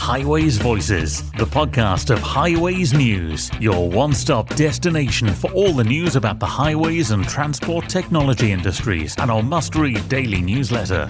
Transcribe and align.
Highways 0.00 0.56
Voices, 0.56 1.30
the 1.32 1.44
podcast 1.44 2.08
of 2.08 2.20
Highways 2.20 2.94
News, 2.94 3.50
your 3.60 3.88
one 3.88 4.14
stop 4.14 4.48
destination 4.56 5.28
for 5.28 5.52
all 5.52 5.74
the 5.74 5.84
news 5.84 6.16
about 6.16 6.40
the 6.40 6.46
highways 6.46 7.10
and 7.10 7.28
transport 7.28 7.86
technology 7.86 8.50
industries, 8.50 9.14
and 9.18 9.30
our 9.30 9.42
must 9.42 9.74
read 9.76 10.08
daily 10.08 10.40
newsletter. 10.40 11.06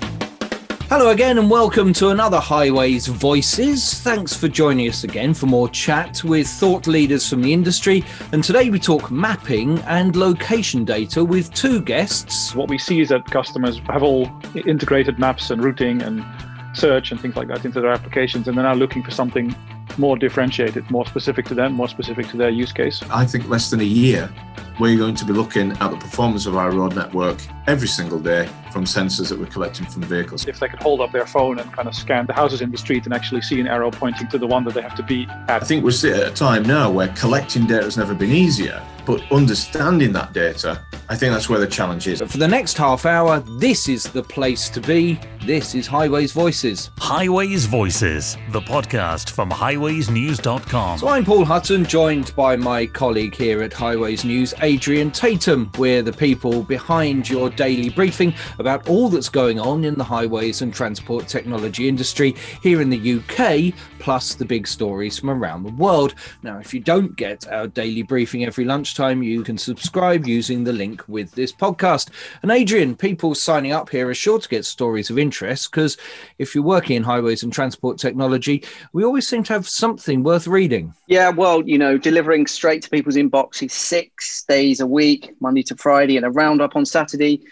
Hello 0.88 1.10
again, 1.10 1.38
and 1.38 1.48
welcome 1.48 1.92
to 1.94 2.08
another 2.08 2.40
Highways 2.40 3.06
Voices. 3.06 4.00
Thanks 4.00 4.34
for 4.34 4.48
joining 4.48 4.88
us 4.88 5.04
again 5.04 5.34
for 5.34 5.46
more 5.46 5.68
chat 5.68 6.24
with 6.24 6.48
thought 6.48 6.88
leaders 6.88 7.26
from 7.26 7.42
the 7.42 7.52
industry. 7.52 8.04
And 8.32 8.42
today 8.42 8.70
we 8.70 8.80
talk 8.80 9.08
mapping 9.08 9.78
and 9.82 10.16
location 10.16 10.84
data 10.84 11.24
with 11.24 11.54
two 11.54 11.80
guests. 11.80 12.56
What 12.56 12.68
we 12.68 12.76
see 12.76 13.00
is 13.00 13.10
that 13.10 13.24
customers 13.26 13.78
have 13.86 14.02
all 14.02 14.28
integrated 14.66 15.20
maps 15.20 15.52
and 15.52 15.62
routing 15.62 16.02
and 16.02 16.24
search 16.74 17.10
and 17.10 17.20
things 17.20 17.36
like 17.36 17.48
that 17.48 17.64
into 17.64 17.80
their 17.80 17.90
applications, 17.90 18.48
and 18.48 18.56
they're 18.56 18.64
now 18.64 18.74
looking 18.74 19.02
for 19.02 19.10
something 19.10 19.54
more 19.98 20.16
differentiated, 20.16 20.88
more 20.90 21.06
specific 21.06 21.46
to 21.46 21.54
them, 21.54 21.72
more 21.72 21.88
specific 21.88 22.28
to 22.28 22.36
their 22.36 22.50
use 22.50 22.72
case. 22.72 23.02
I 23.10 23.24
think 23.24 23.48
less 23.48 23.70
than 23.70 23.80
a 23.80 23.84
year, 23.84 24.32
we're 24.78 24.96
going 24.96 25.14
to 25.16 25.24
be 25.24 25.32
looking 25.32 25.72
at 25.72 25.90
the 25.90 25.96
performance 25.96 26.46
of 26.46 26.56
our 26.56 26.70
road 26.70 26.94
network 26.94 27.38
every 27.66 27.88
single 27.88 28.18
day 28.18 28.48
from 28.72 28.84
sensors 28.84 29.28
that 29.28 29.38
we're 29.38 29.46
collecting 29.46 29.84
from 29.86 30.02
vehicles. 30.04 30.46
If 30.46 30.60
they 30.60 30.68
could 30.68 30.80
hold 30.80 31.00
up 31.00 31.12
their 31.12 31.26
phone 31.26 31.58
and 31.58 31.70
kind 31.72 31.86
of 31.86 31.94
scan 31.94 32.26
the 32.26 32.32
houses 32.32 32.60
in 32.62 32.70
the 32.70 32.78
street 32.78 33.04
and 33.04 33.12
actually 33.12 33.42
see 33.42 33.60
an 33.60 33.66
arrow 33.66 33.90
pointing 33.90 34.28
to 34.28 34.38
the 34.38 34.46
one 34.46 34.64
that 34.64 34.74
they 34.74 34.80
have 34.80 34.94
to 34.94 35.02
be 35.02 35.26
at. 35.48 35.62
I 35.62 35.66
think 35.66 35.84
we're 35.84 35.90
at 35.90 36.28
a 36.28 36.30
time 36.30 36.62
now 36.62 36.90
where 36.90 37.08
collecting 37.08 37.66
data 37.66 37.84
has 37.84 37.96
never 37.98 38.14
been 38.14 38.30
easier, 38.30 38.82
but 39.04 39.20
understanding 39.30 40.12
that 40.12 40.32
data, 40.32 40.80
I 41.08 41.16
think 41.16 41.34
that's 41.34 41.48
where 41.48 41.60
the 41.60 41.66
challenge 41.66 42.06
is. 42.06 42.22
For 42.22 42.38
the 42.38 42.48
next 42.48 42.78
half 42.78 43.04
hour, 43.04 43.40
this 43.40 43.88
is 43.88 44.04
the 44.04 44.22
place 44.22 44.68
to 44.70 44.80
be. 44.80 45.20
This 45.46 45.74
is 45.74 45.86
Highways 45.86 46.32
Voices. 46.32 46.90
Highways 46.98 47.64
Voices, 47.64 48.36
the 48.50 48.60
podcast 48.60 49.30
from 49.30 49.50
highwaysnews.com. 49.50 50.98
So 50.98 51.08
I'm 51.08 51.24
Paul 51.24 51.46
Hutton, 51.46 51.86
joined 51.86 52.36
by 52.36 52.56
my 52.56 52.84
colleague 52.84 53.34
here 53.34 53.62
at 53.62 53.72
Highways 53.72 54.22
News, 54.22 54.52
Adrian 54.60 55.10
Tatum. 55.10 55.72
We're 55.78 56.02
the 56.02 56.12
people 56.12 56.62
behind 56.62 57.26
your 57.26 57.48
daily 57.48 57.88
briefing 57.88 58.34
about 58.58 58.86
all 58.86 59.08
that's 59.08 59.30
going 59.30 59.58
on 59.58 59.84
in 59.84 59.94
the 59.94 60.04
highways 60.04 60.60
and 60.60 60.74
transport 60.74 61.26
technology 61.26 61.88
industry 61.88 62.36
here 62.62 62.82
in 62.82 62.90
the 62.90 63.14
UK, 63.14 63.74
plus 63.98 64.34
the 64.34 64.44
big 64.44 64.66
stories 64.66 65.18
from 65.18 65.30
around 65.30 65.62
the 65.62 65.72
world. 65.72 66.16
Now, 66.42 66.58
if 66.58 66.74
you 66.74 66.80
don't 66.80 67.16
get 67.16 67.48
our 67.50 67.66
daily 67.66 68.02
briefing 68.02 68.44
every 68.44 68.66
lunchtime, 68.66 69.22
you 69.22 69.42
can 69.42 69.56
subscribe 69.56 70.26
using 70.26 70.64
the 70.64 70.72
link 70.74 71.02
with 71.08 71.32
this 71.32 71.50
podcast. 71.50 72.10
And 72.42 72.50
Adrian, 72.50 72.94
people 72.94 73.34
signing 73.34 73.72
up 73.72 73.88
here 73.88 74.06
are 74.06 74.14
sure 74.14 74.38
to 74.38 74.48
get 74.48 74.66
stories 74.66 75.08
of 75.08 75.18
interest 75.18 75.29
because 75.30 75.96
if 76.38 76.54
you're 76.54 76.64
working 76.64 76.96
in 76.96 77.02
highways 77.02 77.42
and 77.42 77.52
transport 77.52 77.98
technology, 77.98 78.64
we 78.92 79.04
always 79.04 79.26
seem 79.26 79.42
to 79.44 79.52
have 79.52 79.68
something 79.68 80.22
worth 80.22 80.46
reading. 80.46 80.94
Yeah, 81.06 81.30
well, 81.30 81.66
you 81.66 81.78
know, 81.78 81.98
delivering 81.98 82.46
straight 82.46 82.82
to 82.82 82.90
people's 82.90 83.16
inboxes 83.16 83.70
six 83.70 84.44
days 84.48 84.80
a 84.80 84.86
week, 84.86 85.34
Monday 85.40 85.62
to 85.64 85.76
Friday, 85.76 86.16
and 86.16 86.26
a 86.26 86.30
roundup 86.30 86.76
on 86.76 86.84
Saturday 86.84 87.42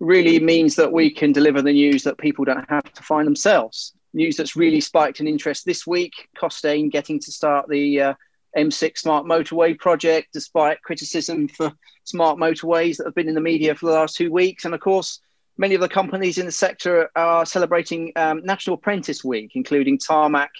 really 0.00 0.38
means 0.38 0.76
that 0.76 0.92
we 0.92 1.10
can 1.10 1.32
deliver 1.32 1.60
the 1.60 1.72
news 1.72 2.04
that 2.04 2.18
people 2.18 2.44
don't 2.44 2.68
have 2.68 2.92
to 2.92 3.02
find 3.02 3.26
themselves. 3.26 3.94
News 4.14 4.36
that's 4.36 4.56
really 4.56 4.80
spiked 4.80 5.20
in 5.20 5.28
interest 5.28 5.64
this 5.64 5.86
week 5.86 6.12
Costain 6.36 6.90
getting 6.90 7.20
to 7.20 7.32
start 7.32 7.68
the 7.68 8.00
uh, 8.00 8.14
M6 8.56 8.98
smart 8.98 9.26
motorway 9.26 9.78
project, 9.78 10.28
despite 10.32 10.82
criticism 10.82 11.48
for 11.48 11.72
smart 12.04 12.38
motorways 12.38 12.96
that 12.96 13.06
have 13.06 13.14
been 13.14 13.28
in 13.28 13.34
the 13.34 13.40
media 13.40 13.74
for 13.74 13.86
the 13.86 13.92
last 13.92 14.16
two 14.16 14.32
weeks. 14.32 14.64
And 14.64 14.74
of 14.74 14.80
course, 14.80 15.20
many 15.58 15.74
of 15.74 15.80
the 15.80 15.88
companies 15.88 16.38
in 16.38 16.46
the 16.46 16.52
sector 16.52 17.10
are 17.14 17.44
celebrating 17.44 18.12
um, 18.16 18.42
National 18.44 18.74
Apprentice 18.74 19.22
Week, 19.22 19.52
including 19.54 19.98
Tarmac 19.98 20.50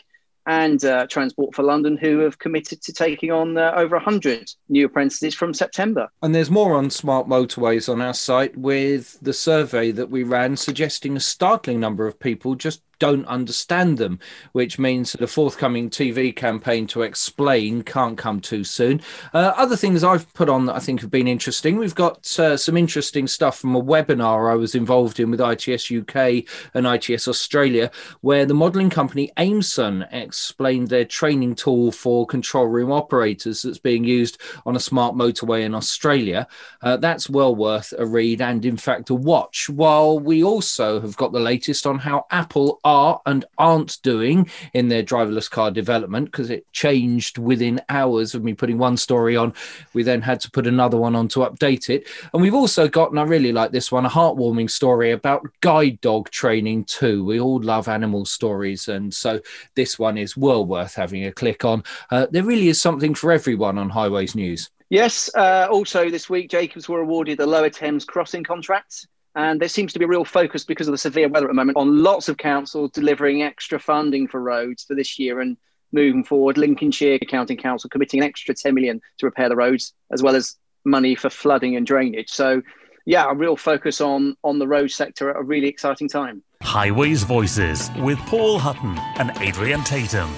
and 0.46 0.82
uh, 0.84 1.06
Transport 1.06 1.54
for 1.54 1.62
London, 1.62 1.96
who 1.96 2.20
have 2.20 2.38
committed 2.38 2.80
to 2.82 2.92
taking 2.92 3.30
on 3.30 3.56
uh, 3.56 3.72
over 3.76 3.96
100 3.96 4.50
new 4.70 4.86
apprentices 4.86 5.34
from 5.34 5.52
September. 5.52 6.08
And 6.22 6.34
there's 6.34 6.50
more 6.50 6.74
on 6.74 6.90
smart 6.90 7.28
motorways 7.28 7.90
on 7.90 8.00
our 8.00 8.14
site 8.14 8.56
with 8.56 9.18
the 9.20 9.34
survey 9.34 9.90
that 9.92 10.10
we 10.10 10.22
ran 10.22 10.56
suggesting 10.56 11.16
a 11.16 11.20
startling 11.20 11.80
number 11.80 12.06
of 12.06 12.18
people 12.18 12.54
just 12.54 12.82
don't 12.98 13.26
understand 13.26 13.98
them, 13.98 14.18
which 14.52 14.78
means 14.78 15.12
that 15.12 15.22
a 15.22 15.26
forthcoming 15.26 15.90
TV 15.90 16.34
campaign 16.34 16.86
to 16.88 17.02
explain 17.02 17.82
can't 17.82 18.18
come 18.18 18.40
too 18.40 18.64
soon. 18.64 19.00
Uh, 19.32 19.52
other 19.56 19.76
things 19.76 20.04
I've 20.04 20.32
put 20.34 20.48
on 20.48 20.66
that 20.66 20.76
I 20.76 20.80
think 20.80 21.00
have 21.00 21.10
been 21.10 21.28
interesting. 21.28 21.76
We've 21.76 21.94
got 21.94 22.38
uh, 22.38 22.56
some 22.56 22.76
interesting 22.76 23.26
stuff 23.26 23.58
from 23.58 23.76
a 23.76 23.82
webinar 23.82 24.50
I 24.50 24.54
was 24.54 24.74
involved 24.74 25.20
in 25.20 25.30
with 25.30 25.40
ITS 25.40 25.90
UK 25.90 26.44
and 26.74 26.86
ITS 26.86 27.28
Australia, 27.28 27.90
where 28.20 28.46
the 28.46 28.54
modelling 28.54 28.90
company 28.90 29.30
Aimsun 29.36 30.06
explained 30.12 30.88
their 30.88 31.04
training 31.04 31.54
tool 31.54 31.92
for 31.92 32.26
control 32.26 32.66
room 32.66 32.92
operators 32.92 33.62
that's 33.62 33.78
being 33.78 34.04
used 34.04 34.40
on 34.66 34.76
a 34.76 34.80
smart 34.80 35.14
motorway 35.14 35.62
in 35.62 35.74
Australia. 35.74 36.46
Uh, 36.82 36.96
that's 36.96 37.30
well 37.30 37.54
worth 37.54 37.92
a 37.98 38.06
read 38.06 38.40
and, 38.40 38.64
in 38.64 38.76
fact, 38.76 39.10
a 39.10 39.14
watch. 39.14 39.68
While 39.68 40.18
we 40.18 40.42
also 40.42 41.00
have 41.00 41.16
got 41.16 41.32
the 41.32 41.40
latest 41.40 41.86
on 41.86 41.98
how 41.98 42.26
Apple 42.30 42.80
are 42.88 43.20
and 43.26 43.44
aren't 43.58 44.00
doing 44.02 44.48
in 44.72 44.88
their 44.88 45.02
driverless 45.02 45.50
car 45.50 45.70
development 45.70 46.26
because 46.26 46.48
it 46.48 46.70
changed 46.72 47.36
within 47.36 47.80
hours 47.90 48.34
of 48.34 48.42
me 48.42 48.54
putting 48.54 48.78
one 48.78 48.96
story 48.96 49.36
on. 49.36 49.52
We 49.92 50.02
then 50.02 50.22
had 50.22 50.40
to 50.40 50.50
put 50.50 50.66
another 50.66 50.96
one 50.96 51.14
on 51.14 51.28
to 51.28 51.40
update 51.40 51.90
it. 51.90 52.08
And 52.32 52.40
we've 52.40 52.54
also 52.54 52.88
got, 52.88 53.10
and 53.10 53.20
I 53.20 53.24
really 53.24 53.52
like 53.52 53.72
this 53.72 53.92
one, 53.92 54.06
a 54.06 54.10
heartwarming 54.10 54.70
story 54.70 55.10
about 55.10 55.46
guide 55.60 56.00
dog 56.00 56.30
training 56.30 56.84
too. 56.84 57.24
We 57.24 57.40
all 57.40 57.60
love 57.62 57.88
animal 57.88 58.24
stories. 58.24 58.88
And 58.88 59.12
so 59.12 59.40
this 59.74 59.98
one 59.98 60.16
is 60.16 60.36
well 60.36 60.64
worth 60.64 60.94
having 60.94 61.26
a 61.26 61.32
click 61.32 61.66
on. 61.66 61.84
Uh, 62.10 62.26
there 62.30 62.44
really 62.44 62.68
is 62.68 62.80
something 62.80 63.14
for 63.14 63.32
everyone 63.32 63.76
on 63.76 63.90
Highways 63.90 64.34
News. 64.34 64.70
Yes. 64.88 65.28
Uh, 65.34 65.68
also, 65.70 66.08
this 66.08 66.30
week, 66.30 66.48
Jacobs 66.50 66.88
were 66.88 67.00
awarded 67.00 67.38
the 67.38 67.46
Lower 67.46 67.68
Thames 67.68 68.06
crossing 68.06 68.42
contract. 68.42 69.06
And 69.38 69.60
there 69.60 69.68
seems 69.68 69.92
to 69.92 70.00
be 70.00 70.04
a 70.04 70.08
real 70.08 70.24
focus 70.24 70.64
because 70.64 70.88
of 70.88 70.92
the 70.92 70.98
severe 70.98 71.28
weather 71.28 71.46
at 71.46 71.50
the 71.50 71.54
moment 71.54 71.78
on 71.78 72.02
lots 72.02 72.28
of 72.28 72.38
councils 72.38 72.90
delivering 72.90 73.44
extra 73.44 73.78
funding 73.78 74.26
for 74.26 74.40
roads 74.40 74.82
for 74.82 74.96
this 74.96 75.16
year 75.16 75.38
and 75.38 75.56
moving 75.92 76.24
forward. 76.24 76.58
Lincolnshire 76.58 77.20
County 77.20 77.54
Council 77.54 77.88
committing 77.88 78.18
an 78.18 78.26
extra 78.26 78.52
10 78.52 78.74
million 78.74 79.00
to 79.18 79.26
repair 79.26 79.48
the 79.48 79.54
roads, 79.54 79.94
as 80.12 80.24
well 80.24 80.34
as 80.34 80.56
money 80.84 81.14
for 81.14 81.30
flooding 81.30 81.76
and 81.76 81.86
drainage. 81.86 82.30
So, 82.30 82.62
yeah, 83.06 83.30
a 83.30 83.34
real 83.34 83.56
focus 83.56 84.00
on 84.00 84.36
on 84.42 84.58
the 84.58 84.66
road 84.66 84.90
sector 84.90 85.30
at 85.30 85.36
a 85.36 85.42
really 85.44 85.68
exciting 85.68 86.08
time. 86.08 86.42
Highways 86.64 87.22
Voices 87.22 87.90
with 87.98 88.18
Paul 88.26 88.58
Hutton 88.58 88.98
and 89.18 89.30
Adrian 89.40 89.84
Tatum. 89.84 90.34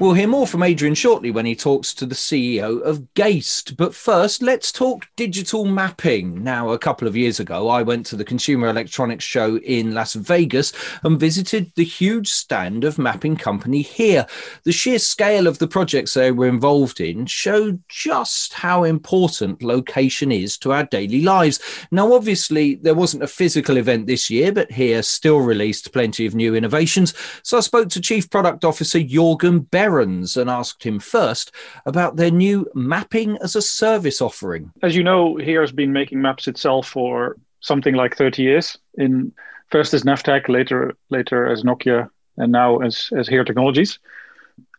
We'll 0.00 0.14
hear 0.14 0.28
more 0.28 0.46
from 0.46 0.62
Adrian 0.62 0.94
shortly 0.94 1.30
when 1.30 1.44
he 1.44 1.54
talks 1.54 1.92
to 1.92 2.06
the 2.06 2.14
CEO 2.14 2.80
of 2.80 3.06
Gaist. 3.12 3.76
But 3.76 3.94
first, 3.94 4.40
let's 4.40 4.72
talk 4.72 5.06
digital 5.14 5.66
mapping. 5.66 6.42
Now, 6.42 6.70
a 6.70 6.78
couple 6.78 7.06
of 7.06 7.18
years 7.18 7.38
ago, 7.38 7.68
I 7.68 7.82
went 7.82 8.06
to 8.06 8.16
the 8.16 8.24
Consumer 8.24 8.68
Electronics 8.68 9.24
Show 9.24 9.58
in 9.58 9.92
Las 9.92 10.14
Vegas 10.14 10.72
and 11.02 11.20
visited 11.20 11.70
the 11.76 11.84
huge 11.84 12.28
stand 12.28 12.82
of 12.84 12.96
mapping 12.98 13.36
company 13.36 13.82
HERE. 13.82 14.26
The 14.64 14.72
sheer 14.72 14.98
scale 14.98 15.46
of 15.46 15.58
the 15.58 15.68
projects 15.68 16.14
they 16.14 16.32
were 16.32 16.48
involved 16.48 17.02
in 17.02 17.26
showed 17.26 17.82
just 17.90 18.54
how 18.54 18.84
important 18.84 19.62
location 19.62 20.32
is 20.32 20.56
to 20.58 20.72
our 20.72 20.84
daily 20.84 21.20
lives. 21.20 21.60
Now, 21.90 22.14
obviously, 22.14 22.76
there 22.76 22.94
wasn't 22.94 23.22
a 23.22 23.26
physical 23.28 23.76
event 23.76 24.06
this 24.06 24.30
year, 24.30 24.50
but 24.50 24.72
HERE 24.72 25.02
still 25.02 25.40
released 25.40 25.92
plenty 25.92 26.24
of 26.24 26.34
new 26.34 26.54
innovations. 26.54 27.12
So 27.42 27.58
I 27.58 27.60
spoke 27.60 27.90
to 27.90 28.00
Chief 28.00 28.30
Product 28.30 28.64
Officer 28.64 28.98
Jorgen 28.98 29.70
Behrens 29.70 29.89
and 30.36 30.48
asked 30.50 30.82
him 30.82 30.98
first 30.98 31.52
about 31.86 32.16
their 32.16 32.30
new 32.30 32.66
mapping 32.74 33.36
as 33.42 33.56
a 33.56 33.62
service 33.62 34.20
offering. 34.20 34.72
As 34.82 34.94
you 34.94 35.02
know, 35.02 35.36
HERE 35.36 35.60
has 35.60 35.72
been 35.72 35.92
making 35.92 36.20
maps 36.20 36.48
itself 36.48 36.88
for 36.88 37.36
something 37.60 37.94
like 37.94 38.16
30 38.16 38.42
years. 38.42 38.78
In 38.94 39.32
first 39.70 39.94
as 39.94 40.04
Navteq, 40.04 40.48
later 40.48 40.96
later 41.10 41.46
as 41.46 41.62
Nokia, 41.62 42.08
and 42.36 42.52
now 42.52 42.78
as 42.78 43.10
as 43.16 43.28
HERE 43.28 43.44
Technologies. 43.44 43.98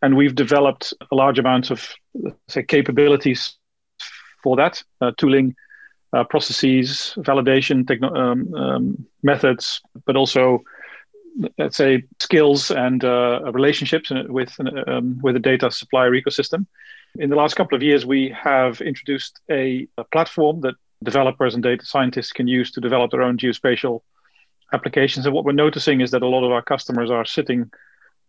And 0.00 0.16
we've 0.16 0.34
developed 0.34 0.94
a 1.10 1.14
large 1.14 1.38
amount 1.38 1.70
of 1.70 1.88
say 2.48 2.62
capabilities 2.62 3.56
for 4.42 4.56
that 4.56 4.82
uh, 5.00 5.12
tooling, 5.16 5.54
uh, 6.12 6.24
processes, 6.24 7.14
validation 7.18 7.86
techno- 7.86 8.14
um, 8.14 8.54
um, 8.54 9.06
methods, 9.22 9.80
but 10.04 10.16
also 10.16 10.62
let's 11.58 11.76
say 11.76 12.04
skills 12.20 12.70
and 12.70 13.04
uh, 13.04 13.40
relationships 13.52 14.10
with 14.28 14.54
um, 14.86 15.18
with 15.22 15.34
the 15.34 15.40
data 15.40 15.70
supplier 15.70 16.10
ecosystem. 16.12 16.66
In 17.16 17.30
the 17.30 17.36
last 17.36 17.54
couple 17.54 17.76
of 17.76 17.82
years, 17.82 18.06
we 18.06 18.30
have 18.30 18.80
introduced 18.80 19.40
a, 19.50 19.86
a, 19.98 20.04
platform 20.04 20.62
that 20.62 20.74
developers 21.02 21.54
and 21.54 21.62
data 21.62 21.84
scientists 21.84 22.32
can 22.32 22.48
use 22.48 22.70
to 22.72 22.80
develop 22.80 23.10
their 23.10 23.22
own 23.22 23.36
geospatial 23.36 24.00
applications. 24.72 25.26
And 25.26 25.34
what 25.34 25.44
we're 25.44 25.52
noticing 25.52 26.00
is 26.00 26.10
that 26.12 26.22
a 26.22 26.26
lot 26.26 26.44
of 26.44 26.52
our 26.52 26.62
customers 26.62 27.10
are 27.10 27.26
sitting, 27.26 27.70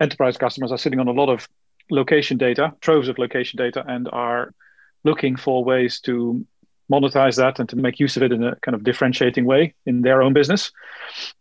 enterprise 0.01 0.37
customers 0.37 0.71
are 0.71 0.77
sitting 0.77 0.99
on 0.99 1.07
a 1.07 1.13
lot 1.13 1.29
of 1.29 1.47
location 1.89 2.37
data, 2.37 2.73
troves 2.81 3.07
of 3.07 3.17
location 3.17 3.57
data, 3.57 3.85
and 3.87 4.09
are 4.11 4.53
looking 5.05 5.37
for 5.37 5.63
ways 5.63 6.01
to 6.01 6.45
monetize 6.91 7.37
that 7.37 7.59
and 7.59 7.69
to 7.69 7.75
make 7.75 7.99
use 7.99 8.17
of 8.17 8.23
it 8.23 8.31
in 8.31 8.43
a 8.43 8.55
kind 8.57 8.75
of 8.75 8.83
differentiating 8.83 9.45
way 9.45 9.73
in 9.85 10.01
their 10.01 10.21
own 10.21 10.33
business. 10.33 10.71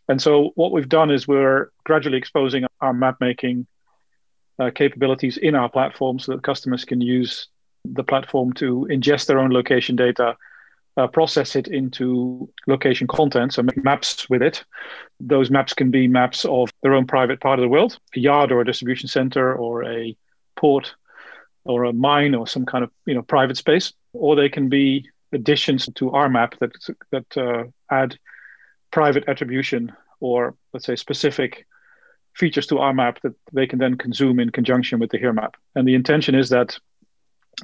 And 0.09 0.21
so 0.21 0.53
what 0.55 0.73
we've 0.73 0.89
done 0.89 1.11
is 1.11 1.27
we're 1.27 1.71
gradually 1.85 2.19
exposing 2.19 2.65
our 2.81 2.93
map 2.93 3.17
making 3.21 3.67
uh, 4.59 4.71
capabilities 4.75 5.37
in 5.37 5.55
our 5.55 5.69
platform 5.69 6.19
so 6.19 6.33
that 6.33 6.43
customers 6.43 6.85
can 6.85 7.01
use 7.01 7.49
the 7.85 8.05
platform 8.05 8.53
to 8.55 8.87
ingest 8.91 9.27
their 9.27 9.39
own 9.39 9.51
location 9.51 9.97
data, 9.97 10.37
uh, 10.97 11.07
process 11.07 11.57
it 11.57 11.69
into 11.69 12.49
location 12.67 13.07
content, 13.07 13.53
so 13.53 13.63
make 13.63 13.83
maps 13.83 14.29
with 14.29 14.43
it. 14.43 14.63
Those 15.19 15.51
maps 15.51 15.73
can 15.73 15.91
be 15.91 16.07
maps 16.07 16.45
of 16.45 16.71
their 16.83 16.95
own 16.95 17.07
private 17.07 17.41
part 17.41 17.59
of 17.59 17.63
the 17.63 17.69
world, 17.69 17.99
a 18.15 18.21
yard 18.21 18.53
or 18.53 18.61
a 18.61 18.65
distribution 18.65 19.09
center 19.09 19.55
or 19.55 19.85
a 19.85 20.17
port 20.57 20.95
or 21.65 21.85
a 21.85 21.93
mine 21.93 22.35
or 22.35 22.47
some 22.47 22.67
kind 22.67 22.85
of 22.85 22.91
you 23.07 23.15
know 23.15 23.23
private 23.23 23.57
space, 23.57 23.93
or 24.13 24.37
they 24.37 24.49
can 24.49 24.69
be 24.69 25.09
additions 25.33 25.89
to 25.95 26.11
our 26.13 26.29
map 26.29 26.55
that 26.61 26.73
that 27.11 27.37
uh, 27.37 27.65
add 27.91 28.19
private 28.91 29.25
attribution 29.29 29.93
or 30.21 30.55
let's 30.73 30.87
say 30.87 30.97
specific 30.97 31.67
features 32.35 32.67
to 32.67 32.79
our 32.79 32.95
map 32.95 33.21
that 33.23 33.35
they 33.53 33.67
can 33.67 33.79
then 33.79 33.97
consume 33.97 34.41
in 34.41 34.51
conjunction 34.51 34.99
with 34.99 35.11
the 35.11 35.19
HERE 35.19 35.33
map. 35.33 35.57
And 35.75 35.87
the 35.87 35.95
intention 35.95 36.35
is 36.35 36.49
that 36.51 36.79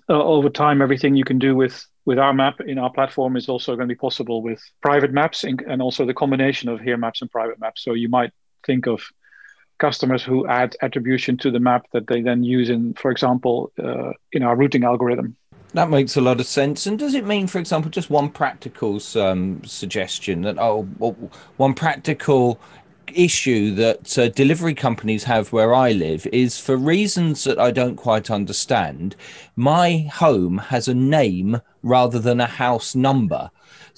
uh, 0.09 0.23
over 0.23 0.50
time, 0.50 0.82
everything 0.82 1.17
you 1.17 1.25
can 1.25 1.38
do 1.38 1.55
with 1.56 1.87
with 2.05 2.19
our 2.19 2.32
map 2.32 2.61
in 2.61 2.79
our 2.79 2.91
platform 2.91 3.37
is 3.37 3.49
also 3.49 3.76
going 3.76 3.88
to 3.88 3.94
be 3.94 3.99
possible 3.99 4.43
with 4.43 4.62
private 4.81 5.12
maps 5.12 5.44
and, 5.44 5.61
and 5.62 5.82
also 5.82 6.06
the 6.06 6.14
combination 6.14 6.71
of 6.71 6.81
HERE 6.81 6.97
maps 6.97 7.21
and 7.21 7.31
private 7.31 7.61
maps. 7.61 7.85
So 7.85 7.93
you 7.93 8.09
might 8.09 8.32
think 8.67 8.87
of 8.87 9.03
customers 9.79 10.23
who 10.23 10.47
add 10.47 10.75
attribution 10.81 11.37
to 11.38 11.50
the 11.50 11.61
map 11.61 11.85
that 11.93 12.06
they 12.06 12.23
then 12.23 12.43
use 12.43 12.71
in, 12.71 12.94
for 12.94 13.11
example, 13.11 13.73
uh, 13.82 14.12
in 14.32 14.43
our 14.43 14.56
routing 14.56 14.85
algorithm. 14.85 15.37
That 15.75 15.91
makes 15.91 16.17
a 16.17 16.20
lot 16.20 16.41
of 16.41 16.47
sense. 16.47 16.87
And 16.87 16.99
does 16.99 17.15
it 17.15 17.26
mean, 17.26 17.47
for 17.47 17.59
example, 17.59 17.91
just 17.91 18.11
one 18.11 18.31
practical 18.31 19.00
um, 19.17 19.62
suggestion 19.65 20.43
that, 20.43 20.59
oh, 20.59 20.82
one 21.56 21.75
practical 21.75 22.59
issue 23.15 23.75
that 23.75 24.19
uh, 24.19 24.29
delivery 24.29 24.75
companies 24.75 25.25
have 25.25 25.53
where 25.53 25.75
I 25.75 25.93
live 25.93 26.26
is 26.26 26.59
for 26.59 26.76
reasons 26.76 27.44
that 27.44 27.59
I 27.59 27.70
don't 27.70 27.97
quite 27.97 28.31
understand, 28.31 29.17
my 29.56 30.09
home 30.12 30.59
has 30.59 30.88
a 30.88 30.94
name 30.94 31.61
rather 31.82 32.19
than 32.19 32.41
a 32.41 32.47
house 32.47 32.94
number. 32.94 33.50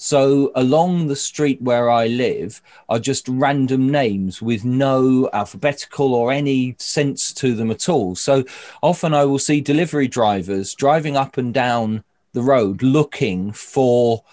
So 0.03 0.51
along 0.55 1.07
the 1.07 1.15
street 1.15 1.61
where 1.61 1.87
I 1.87 2.07
live 2.07 2.59
are 2.89 2.97
just 2.97 3.27
random 3.27 3.87
names 3.91 4.41
with 4.41 4.65
no 4.65 5.29
alphabetical 5.31 6.15
or 6.15 6.31
any 6.31 6.75
sense 6.79 7.31
to 7.33 7.53
them 7.53 7.69
at 7.69 7.87
all. 7.87 8.15
So 8.15 8.43
often 8.81 9.13
I 9.13 9.25
will 9.25 9.37
see 9.37 9.61
delivery 9.61 10.07
drivers 10.07 10.73
driving 10.73 11.15
up 11.15 11.37
and 11.37 11.53
down 11.53 12.03
the 12.33 12.41
road 12.41 12.81
looking 12.81 13.51
for 13.51 14.23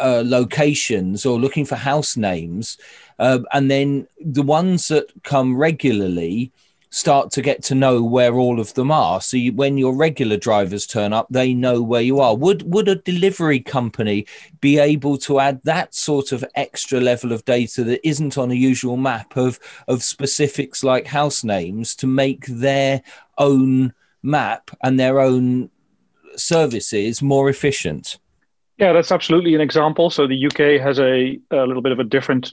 uh, 0.00 0.22
locations 0.24 1.26
or 1.26 1.38
looking 1.38 1.66
for 1.66 1.76
house 1.76 2.16
names. 2.16 2.78
Uh, 3.18 3.40
and 3.52 3.70
then 3.70 4.08
the 4.18 4.40
ones 4.40 4.88
that 4.88 5.12
come 5.24 5.54
regularly 5.58 6.50
start 6.92 7.30
to 7.32 7.40
get 7.40 7.62
to 7.64 7.74
know 7.74 8.02
where 8.02 8.34
all 8.34 8.60
of 8.60 8.74
them 8.74 8.90
are. 8.90 9.20
So 9.20 9.38
you, 9.38 9.52
when 9.52 9.78
your 9.78 9.96
regular 9.96 10.36
drivers 10.36 10.86
turn 10.86 11.14
up, 11.14 11.26
they 11.30 11.54
know 11.54 11.82
where 11.82 12.02
you 12.02 12.20
are. 12.20 12.36
Would 12.36 12.70
would 12.72 12.86
a 12.86 12.96
delivery 12.96 13.60
company 13.60 14.26
be 14.60 14.78
able 14.78 15.16
to 15.18 15.40
add 15.40 15.62
that 15.64 15.94
sort 15.94 16.32
of 16.32 16.44
extra 16.54 17.00
level 17.00 17.32
of 17.32 17.44
data 17.46 17.82
that 17.84 18.06
isn't 18.06 18.36
on 18.38 18.50
a 18.50 18.54
usual 18.54 18.98
map 18.98 19.36
of 19.36 19.58
of 19.88 20.04
specifics 20.04 20.84
like 20.84 21.06
house 21.06 21.42
names 21.42 21.96
to 21.96 22.06
make 22.06 22.46
their 22.46 23.02
own 23.38 23.94
map 24.22 24.70
and 24.84 25.00
their 25.00 25.18
own 25.18 25.70
services 26.36 27.22
more 27.22 27.48
efficient? 27.48 28.18
Yeah, 28.76 28.92
that's 28.92 29.12
absolutely 29.12 29.54
an 29.54 29.60
example. 29.60 30.10
So 30.10 30.26
the 30.26 30.46
UK 30.46 30.80
has 30.80 30.98
a, 30.98 31.38
a 31.50 31.66
little 31.66 31.82
bit 31.82 31.92
of 31.92 32.00
a 32.00 32.04
different 32.04 32.52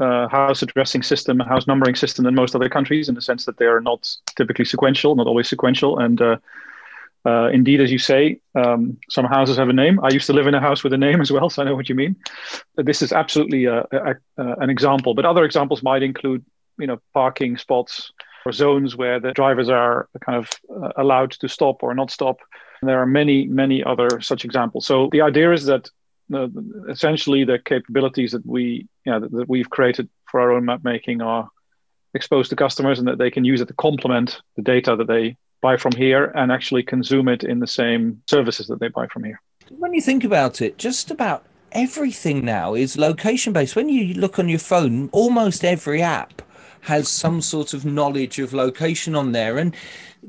uh, 0.00 0.28
house 0.28 0.62
addressing 0.62 1.02
system, 1.02 1.38
house 1.40 1.66
numbering 1.66 1.94
system 1.94 2.24
than 2.24 2.34
most 2.34 2.54
other 2.54 2.68
countries 2.68 3.08
in 3.08 3.14
the 3.14 3.22
sense 3.22 3.44
that 3.44 3.58
they 3.58 3.66
are 3.66 3.80
not 3.80 4.08
typically 4.36 4.64
sequential, 4.64 5.14
not 5.14 5.26
always 5.26 5.48
sequential. 5.48 5.98
And 5.98 6.20
uh, 6.20 6.36
uh, 7.26 7.48
indeed, 7.52 7.80
as 7.80 7.92
you 7.92 7.98
say, 7.98 8.40
um, 8.54 8.98
some 9.10 9.26
houses 9.26 9.58
have 9.58 9.68
a 9.68 9.74
name. 9.74 10.00
I 10.02 10.10
used 10.10 10.26
to 10.26 10.32
live 10.32 10.46
in 10.46 10.54
a 10.54 10.60
house 10.60 10.82
with 10.82 10.92
a 10.94 10.98
name 10.98 11.20
as 11.20 11.30
well, 11.30 11.50
so 11.50 11.62
I 11.62 11.66
know 11.66 11.76
what 11.76 11.88
you 11.88 11.94
mean. 11.94 12.16
This 12.76 13.02
is 13.02 13.12
absolutely 13.12 13.66
a, 13.66 13.80
a, 13.92 14.14
a, 14.38 14.56
an 14.60 14.70
example, 14.70 15.12
but 15.14 15.26
other 15.26 15.44
examples 15.44 15.82
might 15.82 16.02
include, 16.02 16.44
you 16.78 16.86
know, 16.86 16.98
parking 17.12 17.58
spots 17.58 18.10
or 18.46 18.52
zones 18.52 18.96
where 18.96 19.20
the 19.20 19.32
drivers 19.32 19.68
are 19.68 20.08
kind 20.24 20.38
of 20.38 20.48
uh, 20.82 20.92
allowed 20.96 21.32
to 21.32 21.48
stop 21.48 21.82
or 21.82 21.94
not 21.94 22.10
stop. 22.10 22.38
And 22.80 22.88
there 22.88 22.98
are 22.98 23.06
many, 23.06 23.46
many 23.46 23.84
other 23.84 24.22
such 24.22 24.46
examples. 24.46 24.86
So 24.86 25.10
the 25.12 25.20
idea 25.20 25.52
is 25.52 25.66
that 25.66 25.88
uh, 25.88 25.90
essentially 26.88 27.44
the 27.44 27.58
capabilities 27.58 28.32
that 28.32 28.44
we 28.46 28.88
you 29.04 29.12
know, 29.12 29.20
that, 29.20 29.32
that, 29.32 29.48
we've 29.48 29.70
created 29.70 30.08
for 30.30 30.40
our 30.40 30.52
own 30.52 30.64
map 30.64 30.84
making 30.84 31.20
are 31.22 31.48
exposed 32.14 32.50
to 32.50 32.56
customers 32.56 32.98
and 32.98 33.08
that 33.08 33.18
they 33.18 33.30
can 33.30 33.44
use 33.44 33.60
it 33.60 33.68
to 33.68 33.74
complement 33.74 34.40
the 34.56 34.62
data 34.62 34.96
that 34.96 35.06
they 35.06 35.36
buy 35.60 35.76
from 35.76 35.92
HERE 35.92 36.26
and 36.36 36.50
actually 36.50 36.82
consume 36.82 37.28
it 37.28 37.44
in 37.44 37.60
the 37.60 37.66
same 37.66 38.22
services 38.28 38.66
that 38.68 38.80
they 38.80 38.88
buy 38.88 39.06
from 39.08 39.24
HERE. 39.24 39.40
When 39.70 39.94
you 39.94 40.00
think 40.00 40.24
about 40.24 40.60
it, 40.60 40.78
just 40.78 41.10
about 41.10 41.44
everything 41.72 42.44
now 42.44 42.74
is 42.74 42.98
location 42.98 43.52
based. 43.52 43.76
When 43.76 43.88
you 43.88 44.14
look 44.14 44.38
on 44.38 44.48
your 44.48 44.58
phone, 44.58 45.08
almost 45.12 45.64
every 45.64 46.02
app 46.02 46.42
has 46.82 47.08
some 47.08 47.40
sort 47.40 47.74
of 47.74 47.84
knowledge 47.84 48.38
of 48.38 48.52
location 48.52 49.14
on 49.14 49.32
there. 49.32 49.58
And 49.58 49.74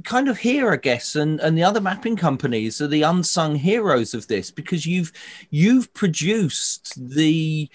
kind 0.03 0.29
of 0.29 0.37
HERE, 0.37 0.73
I 0.73 0.77
guess, 0.77 1.15
and, 1.15 1.39
and 1.39 1.57
the 1.57 1.63
other 1.63 1.81
mapping 1.81 2.15
companies 2.15 2.81
are 2.81 2.87
the 2.87 3.03
unsung 3.03 3.55
heroes 3.55 4.13
of 4.13 4.27
this 4.27 4.51
because 4.51 4.85
you've 4.85 5.11
you've 5.49 5.93
produced 5.93 6.93
the 7.09 7.69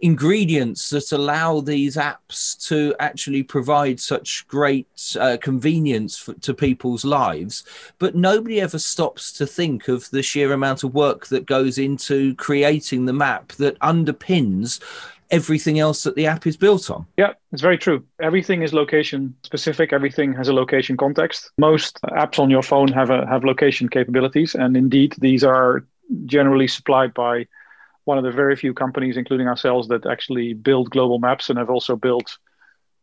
ingredients 0.00 0.90
that 0.90 1.10
allow 1.10 1.60
these 1.60 1.96
apps 1.96 2.66
to 2.68 2.94
actually 3.00 3.42
provide 3.42 3.98
such 3.98 4.46
great 4.46 4.86
uh, 5.18 5.36
convenience 5.40 6.16
for, 6.16 6.34
to 6.34 6.54
people's 6.54 7.04
lives 7.04 7.64
but 7.98 8.14
nobody 8.14 8.60
ever 8.60 8.78
stops 8.78 9.32
to 9.32 9.44
think 9.44 9.88
of 9.88 10.08
the 10.10 10.22
sheer 10.22 10.52
amount 10.52 10.84
of 10.84 10.94
work 10.94 11.26
that 11.26 11.46
goes 11.46 11.78
into 11.78 12.32
creating 12.36 13.06
the 13.06 13.12
map 13.12 13.50
that 13.54 13.78
underpins 13.80 14.80
everything 15.30 15.78
else 15.78 16.02
that 16.02 16.14
the 16.14 16.26
app 16.26 16.46
is 16.46 16.56
built 16.56 16.90
on. 16.90 17.06
Yeah, 17.16 17.32
it's 17.52 17.62
very 17.62 17.78
true. 17.78 18.04
Everything 18.20 18.62
is 18.62 18.72
location 18.72 19.34
specific. 19.42 19.92
Everything 19.92 20.32
has 20.34 20.48
a 20.48 20.52
location 20.52 20.96
context. 20.96 21.50
Most 21.58 22.00
apps 22.02 22.38
on 22.38 22.50
your 22.50 22.62
phone 22.62 22.88
have 22.88 23.10
a, 23.10 23.26
have 23.26 23.44
location 23.44 23.88
capabilities, 23.88 24.54
and 24.54 24.76
indeed, 24.76 25.14
these 25.18 25.44
are 25.44 25.84
generally 26.24 26.66
supplied 26.66 27.12
by 27.14 27.46
one 28.04 28.16
of 28.16 28.24
the 28.24 28.32
very 28.32 28.56
few 28.56 28.72
companies, 28.72 29.16
including 29.16 29.46
ourselves, 29.46 29.88
that 29.88 30.06
actually 30.06 30.54
build 30.54 30.90
global 30.90 31.18
maps 31.18 31.50
and 31.50 31.58
have 31.58 31.68
also 31.68 31.94
built 31.94 32.38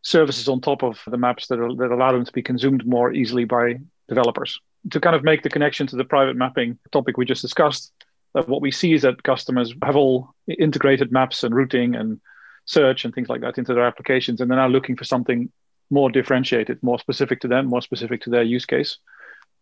services 0.01 0.47
on 0.47 0.61
top 0.61 0.83
of 0.83 0.99
the 1.07 1.17
maps 1.17 1.47
that, 1.47 1.59
are, 1.59 1.73
that 1.75 1.91
allow 1.91 2.11
them 2.11 2.25
to 2.25 2.31
be 2.31 2.41
consumed 2.41 2.85
more 2.85 3.13
easily 3.13 3.45
by 3.45 3.75
developers. 4.07 4.59
To 4.91 4.99
kind 4.99 5.15
of 5.15 5.23
make 5.23 5.43
the 5.43 5.49
connection 5.49 5.87
to 5.87 5.95
the 5.95 6.03
private 6.03 6.35
mapping 6.35 6.77
topic 6.91 7.17
we 7.17 7.25
just 7.25 7.41
discussed, 7.41 7.91
that 8.35 8.49
what 8.49 8.61
we 8.61 8.69
see 8.69 8.93
is 8.93 9.01
that 9.01 9.23
customers 9.23 9.73
have 9.81 9.95
all 9.95 10.35
integrated 10.47 11.11
maps 11.11 11.43
and 11.43 11.55
routing 11.55 11.95
and 11.95 12.19
search 12.65 13.05
and 13.05 13.15
things 13.15 13.29
like 13.29 13.41
that 13.41 13.57
into 13.57 13.73
their 13.73 13.85
applications, 13.85 14.41
and 14.41 14.51
they're 14.51 14.57
now 14.57 14.67
looking 14.67 14.97
for 14.97 15.05
something 15.05 15.49
more 15.89 16.11
differentiated, 16.11 16.81
more 16.83 16.99
specific 16.99 17.39
to 17.39 17.47
them, 17.47 17.65
more 17.65 17.81
specific 17.81 18.21
to 18.21 18.29
their 18.29 18.43
use 18.43 18.65
case 18.65 18.99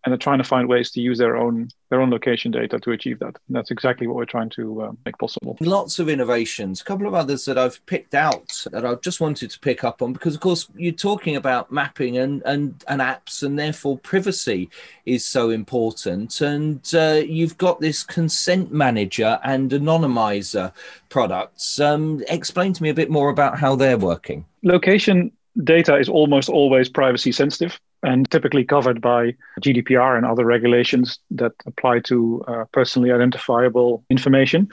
and 0.04 0.12
they're 0.12 0.18
trying 0.18 0.38
to 0.38 0.44
find 0.44 0.68
ways 0.68 0.92
to 0.92 1.02
use 1.02 1.18
their 1.18 1.38
own 1.38 1.70
their 1.90 2.02
own 2.02 2.10
location 2.10 2.52
data 2.52 2.80
to 2.80 2.92
achieve 2.92 3.20
that. 3.20 3.38
And 3.48 3.56
that's 3.56 3.72
exactly 3.72 4.08
what 4.08 4.16
we're 4.16 4.26
trying 4.26 4.50
to 4.52 4.82
uh, 4.82 4.92
make 5.06 5.18
possible. 5.18 5.56
Lots 5.62 6.00
of 6.00 6.10
innovations. 6.10 6.82
A 6.82 6.84
couple 6.84 7.08
of 7.08 7.14
others 7.14 7.46
that 7.46 7.58
I've 7.58 7.84
picked 7.86 8.16
out 8.16 8.66
that 8.72 8.86
I 8.86 8.96
just 8.96 9.22
wanted 9.22 9.52
to 9.52 9.60
pick 9.60 9.84
up 9.84 10.02
on 10.02 10.12
because, 10.12 10.34
of 10.34 10.42
course, 10.42 10.68
you're 10.76 10.92
talking 10.92 11.36
about 11.36 11.72
mapping 11.72 12.18
and 12.18 12.42
and, 12.46 12.84
and 12.88 13.00
apps, 13.00 13.44
and 13.44 13.58
therefore 13.58 13.98
privacy 14.00 14.70
is 15.06 15.26
so 15.26 15.52
important. 15.52 16.42
And 16.42 16.82
uh, 16.94 17.22
you've 17.26 17.58
got 17.58 17.80
this 17.80 18.04
consent 18.04 18.72
manager 18.74 19.40
and 19.44 19.72
anonymizer 19.72 20.74
products. 21.10 21.80
Um, 21.80 22.24
explain 22.28 22.74
to 22.74 22.84
me 22.84 22.90
a 22.90 22.94
bit 22.94 23.10
more 23.10 23.30
about 23.30 23.58
how 23.58 23.76
they're 23.76 23.98
working. 23.98 24.46
Location 24.64 25.32
data 25.64 25.98
is 25.98 26.10
almost 26.10 26.50
always 26.50 26.90
privacy 26.90 27.32
sensitive 27.32 27.80
and 28.04 28.30
typically 28.30 28.64
covered 28.64 29.02
by 29.02 29.34
GDPR 29.62 30.18
and 30.18 30.26
other 30.26 30.46
regulations 30.46 31.20
that 31.32 31.54
apply 31.66 32.00
to 32.02 32.44
uh, 32.48 32.66
personally 32.72 33.12
identifiable 33.12 34.04
information. 34.10 34.70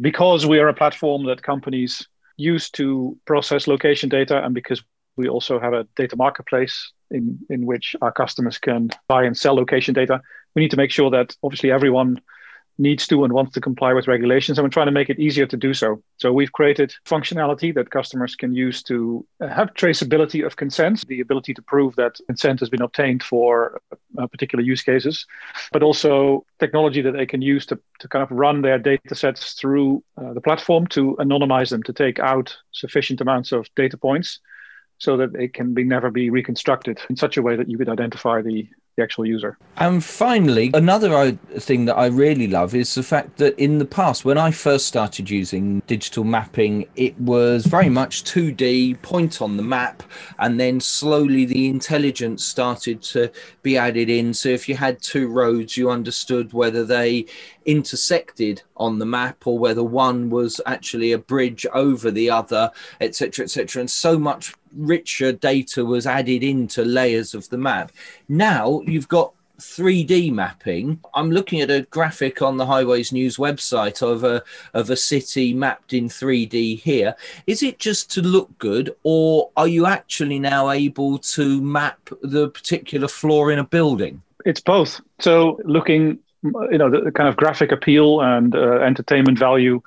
Because 0.00 0.46
we 0.46 0.58
are 0.58 0.68
a 0.68 0.74
platform 0.74 1.26
that 1.26 1.42
companies 1.42 2.08
use 2.36 2.70
to 2.70 3.16
process 3.26 3.66
location 3.66 4.08
data, 4.08 4.42
and 4.42 4.54
because 4.54 4.82
we 5.16 5.28
also 5.28 5.60
have 5.60 5.74
a 5.74 5.86
data 5.96 6.16
marketplace 6.16 6.92
in, 7.10 7.38
in 7.50 7.66
which 7.66 7.94
our 8.00 8.12
customers 8.12 8.58
can 8.58 8.90
buy 9.08 9.24
and 9.24 9.36
sell 9.36 9.54
location 9.54 9.92
data, 9.92 10.20
we 10.54 10.62
need 10.62 10.70
to 10.70 10.76
make 10.76 10.90
sure 10.90 11.10
that 11.10 11.36
obviously 11.42 11.70
everyone 11.70 12.20
needs 12.80 13.06
to 13.06 13.24
and 13.24 13.32
wants 13.32 13.52
to 13.52 13.60
comply 13.60 13.92
with 13.92 14.08
regulations, 14.08 14.58
and 14.58 14.64
we're 14.64 14.70
trying 14.70 14.86
to 14.86 14.92
make 14.92 15.10
it 15.10 15.18
easier 15.20 15.46
to 15.46 15.56
do 15.56 15.74
so. 15.74 16.02
So 16.16 16.32
we've 16.32 16.52
created 16.52 16.94
functionality 17.04 17.74
that 17.74 17.90
customers 17.90 18.34
can 18.34 18.54
use 18.54 18.82
to 18.84 19.26
have 19.40 19.74
traceability 19.74 20.44
of 20.44 20.56
consent, 20.56 21.06
the 21.06 21.20
ability 21.20 21.52
to 21.54 21.62
prove 21.62 21.94
that 21.96 22.16
consent 22.26 22.60
has 22.60 22.70
been 22.70 22.82
obtained 22.82 23.22
for 23.22 23.80
uh, 24.18 24.26
particular 24.26 24.64
use 24.64 24.82
cases, 24.82 25.26
but 25.72 25.82
also 25.82 26.44
technology 26.58 27.02
that 27.02 27.12
they 27.12 27.26
can 27.26 27.42
use 27.42 27.66
to, 27.66 27.78
to 27.98 28.08
kind 28.08 28.22
of 28.22 28.30
run 28.30 28.62
their 28.62 28.78
data 28.78 29.14
sets 29.14 29.52
through 29.52 30.02
uh, 30.16 30.32
the 30.32 30.40
platform 30.40 30.86
to 30.88 31.16
anonymize 31.20 31.70
them, 31.70 31.82
to 31.82 31.92
take 31.92 32.18
out 32.18 32.56
sufficient 32.72 33.20
amounts 33.20 33.52
of 33.52 33.68
data 33.76 33.98
points 33.98 34.40
so 34.98 35.16
that 35.16 35.34
it 35.34 35.54
can 35.54 35.72
be 35.74 35.82
never 35.82 36.10
be 36.10 36.28
reconstructed 36.30 37.00
in 37.08 37.16
such 37.16 37.36
a 37.36 37.42
way 37.42 37.56
that 37.56 37.68
you 37.68 37.78
could 37.78 37.88
identify 37.88 38.42
the, 38.42 38.68
the 39.00 39.04
actual 39.04 39.26
user. 39.26 39.56
And 39.76 40.04
finally, 40.04 40.70
another 40.74 41.14
uh, 41.14 41.32
thing 41.58 41.86
that 41.86 41.96
I 41.96 42.06
really 42.06 42.46
love 42.46 42.74
is 42.74 42.94
the 42.94 43.02
fact 43.02 43.38
that 43.38 43.58
in 43.58 43.78
the 43.78 43.84
past, 43.84 44.24
when 44.24 44.38
I 44.38 44.50
first 44.50 44.86
started 44.86 45.30
using 45.30 45.80
digital 45.86 46.24
mapping, 46.24 46.86
it 46.96 47.18
was 47.18 47.66
very 47.66 47.88
much 47.88 48.24
2D, 48.24 49.00
point 49.02 49.40
on 49.40 49.56
the 49.56 49.62
map, 49.62 50.02
and 50.38 50.60
then 50.60 50.80
slowly 50.80 51.44
the 51.44 51.68
intelligence 51.68 52.44
started 52.44 53.02
to 53.02 53.30
be 53.62 53.76
added 53.76 54.10
in. 54.10 54.34
So 54.34 54.50
if 54.50 54.68
you 54.68 54.76
had 54.76 55.00
two 55.00 55.28
roads, 55.28 55.76
you 55.76 55.90
understood 55.90 56.52
whether 56.52 56.84
they 56.84 57.26
intersected 57.64 58.62
on 58.76 58.98
the 58.98 59.06
map 59.06 59.46
or 59.46 59.58
whether 59.58 59.84
one 59.84 60.30
was 60.30 60.60
actually 60.66 61.12
a 61.12 61.18
bridge 61.18 61.66
over 61.72 62.10
the 62.10 62.30
other, 62.30 62.70
etc., 63.00 63.44
etc. 63.44 63.80
And 63.80 63.90
so 63.90 64.18
much 64.18 64.54
richer 64.76 65.32
data 65.32 65.84
was 65.84 66.06
added 66.06 66.42
into 66.42 66.84
layers 66.84 67.34
of 67.34 67.48
the 67.50 67.58
map. 67.58 67.92
Now 68.28 68.82
you've 68.86 69.08
got 69.08 69.32
3D 69.60 70.32
mapping. 70.32 71.00
I'm 71.14 71.30
looking 71.30 71.60
at 71.60 71.70
a 71.70 71.82
graphic 71.90 72.42
on 72.42 72.56
the 72.56 72.66
Highways 72.66 73.12
News 73.12 73.36
website 73.36 74.02
of 74.02 74.24
a 74.24 74.42
of 74.74 74.90
a 74.90 74.96
city 74.96 75.52
mapped 75.52 75.92
in 75.92 76.08
3D 76.08 76.80
here. 76.80 77.14
Is 77.46 77.62
it 77.62 77.78
just 77.78 78.10
to 78.12 78.22
look 78.22 78.56
good 78.58 78.94
or 79.02 79.50
are 79.56 79.68
you 79.68 79.86
actually 79.86 80.38
now 80.38 80.70
able 80.70 81.18
to 81.18 81.60
map 81.60 82.10
the 82.22 82.48
particular 82.48 83.08
floor 83.08 83.52
in 83.52 83.58
a 83.58 83.64
building? 83.64 84.22
It's 84.44 84.60
both. 84.60 85.00
So 85.18 85.60
looking 85.64 86.18
you 86.42 86.78
know 86.78 86.90
the, 86.90 87.12
kind 87.12 87.28
of 87.28 87.36
graphic 87.36 87.70
appeal 87.70 88.22
and 88.22 88.54
uh, 88.54 88.80
entertainment 88.80 89.38
value 89.38 89.82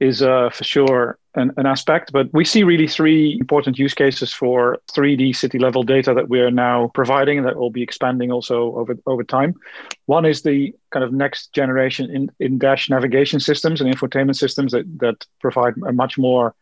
is 0.00 0.22
uh, 0.22 0.50
for 0.50 0.64
sure 0.64 1.18
an, 1.34 1.52
an, 1.56 1.66
aspect. 1.66 2.12
But 2.12 2.32
we 2.32 2.44
see 2.44 2.62
really 2.62 2.86
three 2.86 3.36
important 3.40 3.78
use 3.78 3.94
cases 3.94 4.32
for 4.32 4.78
3D 4.92 5.34
city 5.34 5.58
level 5.58 5.82
data 5.82 6.14
that 6.14 6.28
we 6.28 6.40
are 6.40 6.50
now 6.50 6.90
providing 6.94 7.42
that 7.42 7.56
will 7.56 7.70
be 7.70 7.82
expanding 7.82 8.30
also 8.30 8.76
over, 8.76 8.96
over 9.06 9.24
time. 9.24 9.54
One 10.06 10.24
is 10.24 10.42
the 10.42 10.74
kind 10.90 11.04
of 11.04 11.12
next 11.12 11.52
generation 11.52 12.10
in, 12.10 12.30
in 12.38 12.58
dash 12.58 12.88
navigation 12.88 13.40
systems 13.40 13.80
and 13.80 13.92
infotainment 13.92 14.36
systems 14.36 14.72
that, 14.72 14.86
that 15.00 15.26
provide 15.40 15.74
a 15.86 15.92
much 15.92 16.16
more 16.18 16.54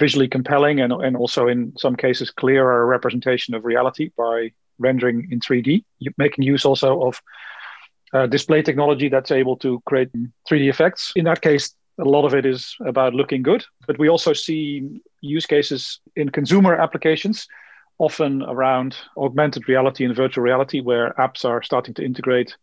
visually 0.00 0.28
compelling 0.28 0.80
and, 0.80 0.92
and 0.92 1.16
also 1.16 1.46
in 1.46 1.72
some 1.78 1.94
cases 1.94 2.30
clearer 2.30 2.86
representation 2.86 3.54
of 3.54 3.64
reality 3.64 4.10
by 4.16 4.50
rendering 4.78 5.28
in 5.30 5.38
3D, 5.38 5.84
making 6.18 6.42
use 6.42 6.64
also 6.64 7.02
of 7.02 7.20
uh, 8.12 8.26
display 8.26 8.62
technology 8.62 9.08
that's 9.08 9.30
able 9.30 9.56
to 9.56 9.80
create 9.86 10.10
3D 10.50 10.68
effects. 10.68 11.12
In 11.14 11.24
that 11.24 11.40
case, 11.40 11.74
a 11.98 12.04
lot 12.04 12.24
of 12.24 12.34
it 12.34 12.46
is 12.46 12.76
about 12.84 13.14
looking 13.14 13.42
good, 13.42 13.64
but 13.86 13.98
we 13.98 14.08
also 14.08 14.32
see 14.32 15.00
use 15.20 15.46
cases 15.46 16.00
in 16.16 16.30
consumer 16.30 16.74
applications, 16.74 17.46
often 17.98 18.42
around 18.42 18.96
augmented 19.16 19.68
reality 19.68 20.04
and 20.04 20.16
virtual 20.16 20.42
reality, 20.42 20.80
where 20.80 21.12
apps 21.18 21.44
are 21.44 21.62
starting 21.62 21.94
to 21.94 22.04
integrate 22.04 22.56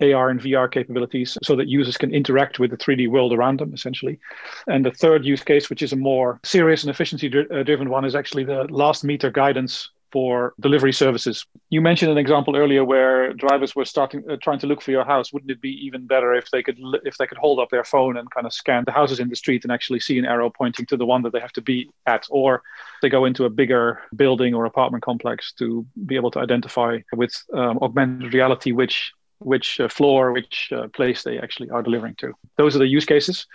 AR 0.00 0.30
and 0.30 0.40
VR 0.40 0.70
capabilities 0.70 1.36
so 1.42 1.54
that 1.56 1.68
users 1.68 1.96
can 1.96 2.14
interact 2.14 2.58
with 2.58 2.70
the 2.70 2.76
3D 2.76 3.08
world 3.08 3.32
around 3.32 3.60
them, 3.60 3.74
essentially. 3.74 4.18
And 4.66 4.84
the 4.84 4.90
third 4.90 5.24
use 5.24 5.42
case, 5.42 5.68
which 5.68 5.82
is 5.82 5.92
a 5.92 5.96
more 5.96 6.40
serious 6.42 6.82
and 6.82 6.90
efficiency 6.90 7.28
uh, 7.28 7.62
driven 7.62 7.90
one, 7.90 8.04
is 8.04 8.14
actually 8.14 8.44
the 8.44 8.64
last 8.70 9.04
meter 9.04 9.30
guidance 9.30 9.90
for 10.12 10.54
delivery 10.60 10.92
services. 10.92 11.46
You 11.68 11.80
mentioned 11.80 12.10
an 12.10 12.18
example 12.18 12.56
earlier 12.56 12.84
where 12.84 13.32
drivers 13.32 13.74
were 13.76 13.84
starting 13.84 14.22
uh, 14.30 14.36
trying 14.42 14.58
to 14.60 14.66
look 14.66 14.80
for 14.82 14.90
your 14.90 15.04
house. 15.04 15.32
Wouldn't 15.32 15.50
it 15.50 15.60
be 15.60 15.72
even 15.86 16.06
better 16.06 16.34
if 16.34 16.50
they 16.50 16.62
could 16.62 16.78
if 17.04 17.16
they 17.16 17.26
could 17.26 17.38
hold 17.38 17.58
up 17.58 17.70
their 17.70 17.84
phone 17.84 18.16
and 18.16 18.30
kind 18.30 18.46
of 18.46 18.52
scan 18.52 18.84
the 18.84 18.92
houses 18.92 19.20
in 19.20 19.28
the 19.28 19.36
street 19.36 19.64
and 19.64 19.72
actually 19.72 20.00
see 20.00 20.18
an 20.18 20.24
arrow 20.24 20.50
pointing 20.50 20.86
to 20.86 20.96
the 20.96 21.06
one 21.06 21.22
that 21.22 21.32
they 21.32 21.40
have 21.40 21.52
to 21.52 21.62
be 21.62 21.90
at, 22.06 22.26
or 22.30 22.62
they 23.02 23.08
go 23.08 23.24
into 23.24 23.44
a 23.44 23.50
bigger 23.50 24.00
building 24.16 24.54
or 24.54 24.64
apartment 24.64 25.04
complex 25.04 25.52
to 25.52 25.86
be 26.06 26.16
able 26.16 26.30
to 26.30 26.40
identify 26.40 26.98
with 27.12 27.34
um, 27.54 27.78
augmented 27.82 28.34
reality 28.34 28.72
which 28.72 29.12
which 29.38 29.80
uh, 29.80 29.88
floor, 29.88 30.32
which 30.32 30.70
uh, 30.72 30.86
place 30.88 31.22
they 31.22 31.38
actually 31.38 31.70
are 31.70 31.82
delivering 31.82 32.14
to. 32.16 32.34
Those 32.58 32.76
are 32.76 32.78
the 32.78 32.86
use 32.86 33.06
cases, 33.06 33.46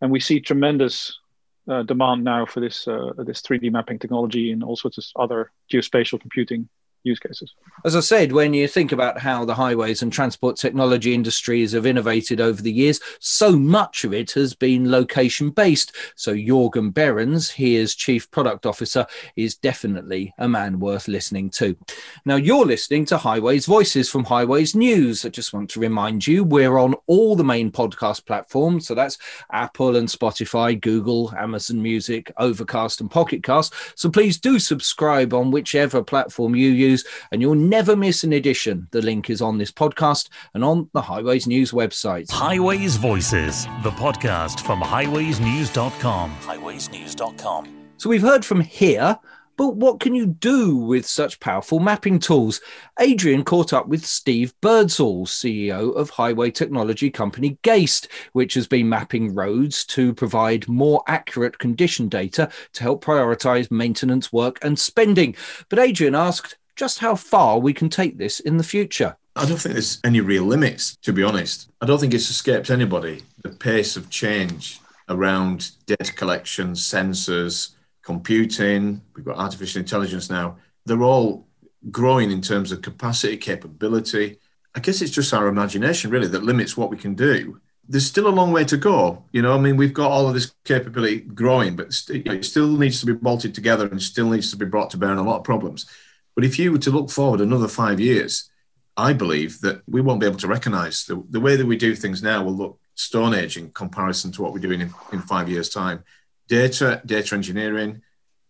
and 0.00 0.10
we 0.10 0.20
see 0.20 0.40
tremendous 0.40 1.18
demand 1.66 2.24
now 2.24 2.44
for 2.44 2.60
this 2.60 2.88
uh, 2.88 3.12
this 3.18 3.42
3D 3.42 3.70
mapping 3.70 3.98
technology 3.98 4.52
and 4.52 4.62
all 4.64 4.76
sorts 4.76 4.98
of 4.98 5.04
other 5.16 5.52
geospatial 5.72 6.20
computing 6.20 6.68
use 7.04 7.18
cases. 7.18 7.54
As 7.84 7.96
I 7.96 8.00
said, 8.00 8.32
when 8.32 8.54
you 8.54 8.68
think 8.68 8.92
about 8.92 9.18
how 9.18 9.44
the 9.44 9.54
highways 9.54 10.02
and 10.02 10.12
transport 10.12 10.56
technology 10.56 11.14
industries 11.14 11.72
have 11.72 11.86
innovated 11.86 12.40
over 12.40 12.62
the 12.62 12.72
years, 12.72 13.00
so 13.18 13.52
much 13.52 14.04
of 14.04 14.12
it 14.14 14.30
has 14.32 14.54
been 14.54 14.90
location 14.90 15.50
based. 15.50 15.94
So 16.14 16.34
Jorgen 16.34 16.92
Behrens, 16.92 17.50
HERE's 17.50 17.94
Chief 17.94 18.30
Product 18.30 18.66
Officer, 18.66 19.06
is 19.36 19.56
definitely 19.56 20.32
a 20.38 20.48
man 20.48 20.78
worth 20.78 21.08
listening 21.08 21.50
to. 21.50 21.76
Now, 22.24 22.36
you're 22.36 22.66
listening 22.66 23.04
to 23.06 23.18
Highways 23.18 23.66
Voices 23.66 24.08
from 24.08 24.24
Highways 24.24 24.74
News. 24.74 25.24
I 25.24 25.28
just 25.28 25.52
want 25.52 25.70
to 25.70 25.80
remind 25.80 26.26
you 26.26 26.44
we're 26.44 26.78
on 26.78 26.94
all 27.06 27.36
the 27.36 27.44
main 27.44 27.70
podcast 27.72 28.26
platforms. 28.26 28.86
So 28.86 28.94
that's 28.94 29.18
Apple 29.50 29.96
and 29.96 30.08
Spotify, 30.08 30.80
Google, 30.80 31.32
Amazon 31.36 31.82
Music, 31.82 32.32
Overcast, 32.36 33.00
and 33.00 33.10
Pocket 33.10 33.42
Cast. 33.42 33.74
So 33.96 34.10
please 34.10 34.38
do 34.38 34.58
subscribe 34.58 35.34
on 35.34 35.50
whichever 35.50 36.02
platform 36.02 36.54
you 36.54 36.70
use 36.70 36.91
News, 36.92 37.04
and 37.30 37.40
you'll 37.40 37.54
never 37.54 37.96
miss 37.96 38.24
an 38.24 38.32
edition. 38.32 38.88
The 38.90 39.02
link 39.02 39.30
is 39.30 39.40
on 39.40 39.58
this 39.58 39.72
podcast 39.72 40.28
and 40.54 40.62
on 40.62 40.90
the 40.92 41.02
Highways 41.02 41.46
News 41.46 41.72
website. 41.72 42.30
Highways 42.30 42.96
Voices, 42.96 43.64
the 43.82 43.90
podcast 43.92 44.60
from 44.60 44.80
highwaysnews.com. 44.80 46.36
Highwaysnews.com. 46.40 47.68
So 47.96 48.10
we've 48.10 48.22
heard 48.22 48.44
from 48.44 48.60
HERE. 48.60 49.18
But 49.58 49.76
what 49.76 50.00
can 50.00 50.14
you 50.14 50.26
do 50.26 50.76
with 50.76 51.04
such 51.06 51.38
powerful 51.38 51.78
mapping 51.78 52.18
tools? 52.18 52.62
Adrian 52.98 53.44
caught 53.44 53.74
up 53.74 53.86
with 53.86 54.04
Steve 54.04 54.54
Birdsall, 54.62 55.26
CEO 55.26 55.94
of 55.94 56.08
highway 56.08 56.50
technology 56.50 57.10
company 57.10 57.58
Gaist, 57.62 58.08
which 58.32 58.54
has 58.54 58.66
been 58.66 58.88
mapping 58.88 59.34
roads 59.34 59.84
to 59.86 60.14
provide 60.14 60.68
more 60.68 61.04
accurate 61.06 61.58
condition 61.58 62.08
data 62.08 62.50
to 62.72 62.82
help 62.82 63.04
prioritize 63.04 63.70
maintenance 63.70 64.32
work 64.32 64.58
and 64.62 64.78
spending. 64.78 65.36
But 65.68 65.78
Adrian 65.78 66.14
asked, 66.14 66.56
just 66.76 66.98
how 66.98 67.14
far 67.14 67.58
we 67.58 67.72
can 67.72 67.88
take 67.88 68.18
this 68.18 68.40
in 68.40 68.56
the 68.56 68.64
future. 68.64 69.16
I 69.34 69.46
don't 69.46 69.56
think 69.56 69.74
there's 69.74 69.98
any 70.04 70.20
real 70.20 70.44
limits, 70.44 70.96
to 71.02 71.12
be 71.12 71.22
honest. 71.22 71.70
I 71.80 71.86
don't 71.86 71.98
think 71.98 72.12
it's 72.14 72.28
escaped 72.28 72.70
anybody 72.70 73.22
the 73.42 73.50
pace 73.50 73.96
of 73.96 74.10
change 74.10 74.80
around 75.08 75.70
data 75.86 76.12
collection, 76.12 76.72
sensors, 76.72 77.74
computing. 78.02 79.00
We've 79.14 79.24
got 79.24 79.38
artificial 79.38 79.80
intelligence 79.80 80.28
now. 80.30 80.58
They're 80.84 81.02
all 81.02 81.46
growing 81.90 82.30
in 82.30 82.40
terms 82.40 82.72
of 82.72 82.82
capacity, 82.82 83.36
capability. 83.36 84.38
I 84.74 84.80
guess 84.80 85.02
it's 85.02 85.10
just 85.10 85.34
our 85.34 85.48
imagination, 85.48 86.10
really, 86.10 86.28
that 86.28 86.44
limits 86.44 86.76
what 86.76 86.90
we 86.90 86.96
can 86.96 87.14
do. 87.14 87.60
There's 87.88 88.06
still 88.06 88.28
a 88.28 88.30
long 88.30 88.52
way 88.52 88.64
to 88.64 88.76
go. 88.76 89.24
You 89.32 89.42
know, 89.42 89.54
I 89.54 89.58
mean, 89.58 89.76
we've 89.76 89.92
got 89.92 90.10
all 90.10 90.28
of 90.28 90.34
this 90.34 90.54
capability 90.64 91.20
growing, 91.20 91.74
but 91.74 91.88
it 92.08 92.44
still 92.44 92.68
needs 92.68 93.00
to 93.00 93.06
be 93.06 93.12
bolted 93.12 93.54
together 93.54 93.86
and 93.86 94.00
still 94.00 94.30
needs 94.30 94.50
to 94.50 94.56
be 94.56 94.66
brought 94.66 94.90
to 94.90 94.98
bear 94.98 95.10
on 95.10 95.18
a 95.18 95.22
lot 95.22 95.38
of 95.38 95.44
problems. 95.44 95.86
But 96.34 96.44
if 96.44 96.58
you 96.58 96.72
were 96.72 96.78
to 96.78 96.90
look 96.90 97.10
forward 97.10 97.40
another 97.40 97.68
five 97.68 98.00
years, 98.00 98.50
I 98.96 99.12
believe 99.12 99.60
that 99.60 99.82
we 99.86 100.00
won't 100.00 100.20
be 100.20 100.26
able 100.26 100.38
to 100.38 100.48
recognize 100.48 101.04
the, 101.04 101.22
the 101.30 101.40
way 101.40 101.56
that 101.56 101.66
we 101.66 101.76
do 101.76 101.94
things 101.94 102.22
now 102.22 102.44
will 102.44 102.56
look 102.56 102.78
Stone 102.94 103.34
Age 103.34 103.56
in 103.56 103.70
comparison 103.70 104.32
to 104.32 104.42
what 104.42 104.52
we're 104.52 104.58
doing 104.58 104.80
in, 104.80 104.92
in 105.12 105.20
five 105.22 105.48
years' 105.48 105.70
time. 105.70 106.04
Data, 106.48 107.00
data 107.06 107.34
engineering, 107.34 108.02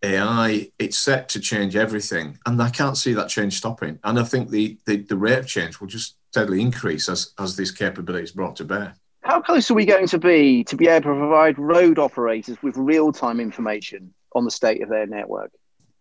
AI, 0.03 0.69
it's 0.77 0.97
set 0.97 1.29
to 1.29 1.39
change 1.39 1.75
everything. 1.75 2.37
And 2.45 2.61
I 2.61 2.69
can't 2.69 2.97
see 2.97 3.13
that 3.13 3.29
change 3.29 3.57
stopping. 3.57 3.99
And 4.03 4.19
I 4.19 4.23
think 4.23 4.49
the, 4.49 4.77
the, 4.85 4.97
the 4.97 5.15
rate 5.15 5.39
of 5.39 5.47
change 5.47 5.79
will 5.79 5.87
just 5.87 6.17
steadily 6.31 6.61
increase 6.61 7.07
as, 7.07 7.33
as 7.39 7.55
these 7.55 7.71
capabilities 7.71 8.31
brought 8.31 8.57
to 8.57 8.65
bear. 8.65 8.95
How 9.21 9.39
close 9.39 9.71
are 9.71 9.75
we 9.75 9.85
going 9.85 10.07
to 10.07 10.17
be 10.17 10.65
to 10.65 10.75
be 10.75 10.87
able 10.87 11.13
to 11.13 11.19
provide 11.19 11.57
road 11.57 11.97
operators 11.97 12.61
with 12.61 12.75
real 12.75 13.13
time 13.13 13.39
information 13.39 14.13
on 14.35 14.43
the 14.43 14.51
state 14.51 14.83
of 14.83 14.89
their 14.89 15.07
network? 15.07 15.51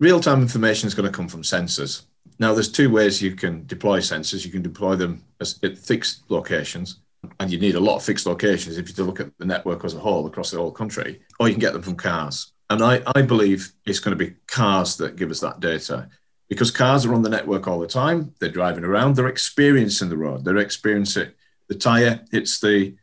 Real 0.03 0.19
time 0.19 0.43
information 0.43 0.89
is 0.89 0.95
going 0.95 1.09
to 1.09 1.17
come 1.17 1.29
from 1.29 1.43
sensors. 1.43 2.07
Now, 2.41 2.55
there's 2.55 2.73
two 2.73 2.91
ways 2.91 3.23
you 3.23 3.37
can 3.37 3.65
deploy 3.67 4.01
sensors. 4.01 4.45
You 4.45 4.51
can 4.51 4.61
deploy 4.61 4.97
them 4.97 5.23
at 5.41 5.79
fixed 5.79 6.29
locations, 6.29 6.99
and 7.39 7.53
you 7.53 7.61
need 7.61 7.77
a 7.77 7.81
lot 7.81 7.99
of 7.99 8.03
fixed 8.03 8.27
locations 8.27 8.79
if 8.79 8.99
you 8.99 9.05
look 9.05 9.21
at 9.21 9.31
the 9.39 9.45
network 9.45 9.85
as 9.85 9.95
a 9.95 10.01
whole 10.01 10.27
across 10.27 10.51
the 10.51 10.57
whole 10.57 10.73
country, 10.73 11.21
or 11.39 11.47
you 11.47 11.55
can 11.55 11.61
get 11.61 11.73
them 11.73 11.83
from 11.83 11.95
cars. 11.95 12.51
And 12.69 12.83
I, 12.83 13.01
I 13.15 13.23
believe 13.23 13.75
it's 13.87 14.01
going 14.01 14.19
to 14.19 14.25
be 14.25 14.35
cars 14.49 14.97
that 14.97 15.15
give 15.15 15.31
us 15.31 15.39
that 15.39 15.61
data 15.61 16.09
because 16.49 16.73
cars 16.73 17.07
are 17.07 17.15
on 17.15 17.23
the 17.23 17.31
network 17.31 17.69
all 17.69 17.79
the 17.79 17.87
time. 17.87 18.35
They're 18.41 18.49
driving 18.49 18.83
around, 18.83 19.15
they're 19.15 19.29
experiencing 19.29 20.09
the 20.09 20.17
road, 20.17 20.45
they're 20.45 20.57
experiencing 20.57 21.31
the 21.69 21.77
tire 21.77 22.25
hits 22.33 22.59
the, 22.59 22.97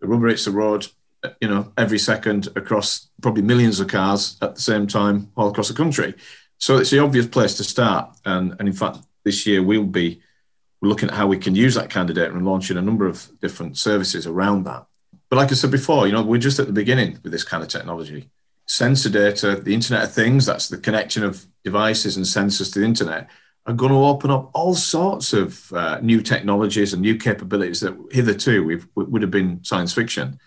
the 0.00 0.06
rubber 0.06 0.28
hits 0.28 0.46
the 0.46 0.52
road, 0.52 0.86
you 1.38 1.48
know, 1.48 1.70
every 1.76 1.98
second 1.98 2.48
across 2.56 3.10
probably 3.20 3.42
millions 3.42 3.78
of 3.78 3.88
cars 3.88 4.38
at 4.40 4.54
the 4.54 4.60
same 4.62 4.86
time 4.86 5.30
all 5.36 5.50
across 5.50 5.68
the 5.68 5.74
country. 5.74 6.14
So 6.58 6.78
it's 6.78 6.90
the 6.90 7.00
obvious 7.00 7.26
place 7.26 7.54
to 7.58 7.64
start. 7.64 8.16
And, 8.24 8.54
and 8.58 8.68
in 8.68 8.74
fact, 8.74 8.98
this 9.24 9.46
year 9.46 9.62
we'll 9.62 9.84
be 9.84 10.20
looking 10.82 11.08
at 11.08 11.14
how 11.14 11.26
we 11.26 11.38
can 11.38 11.54
use 11.54 11.74
that 11.74 11.90
candidate 11.90 12.30
and 12.32 12.44
launching 12.44 12.76
a 12.76 12.82
number 12.82 13.06
of 13.06 13.28
different 13.40 13.76
services 13.78 14.26
around 14.26 14.64
that. 14.64 14.86
But 15.28 15.36
like 15.36 15.50
I 15.50 15.54
said 15.54 15.70
before, 15.70 16.06
you 16.06 16.12
know, 16.12 16.22
we're 16.22 16.38
just 16.38 16.58
at 16.58 16.66
the 16.66 16.72
beginning 16.72 17.18
with 17.22 17.32
this 17.32 17.44
kind 17.44 17.62
of 17.62 17.68
technology. 17.68 18.30
sensor 18.66 19.08
data, 19.08 19.56
the 19.56 19.74
Internet 19.74 20.04
of 20.04 20.12
Things, 20.12 20.44
that's 20.44 20.68
the 20.68 20.78
connection 20.78 21.22
of 21.22 21.46
devices 21.64 22.16
and 22.16 22.26
sensors 22.26 22.72
to 22.72 22.80
the 22.80 22.84
Internet, 22.84 23.28
are 23.66 23.74
going 23.74 23.92
to 23.92 23.98
open 23.98 24.30
up 24.30 24.50
all 24.54 24.74
sorts 24.74 25.32
of 25.32 25.72
uh, 25.72 25.98
new 26.00 26.20
technologies 26.20 26.92
and 26.92 27.02
new 27.02 27.16
capabilities 27.16 27.80
that 27.80 27.96
hitherto 28.12 28.64
we've, 28.64 28.86
would 28.94 29.22
have 29.22 29.30
been 29.30 29.62
science 29.64 29.92
fiction. 29.92 30.38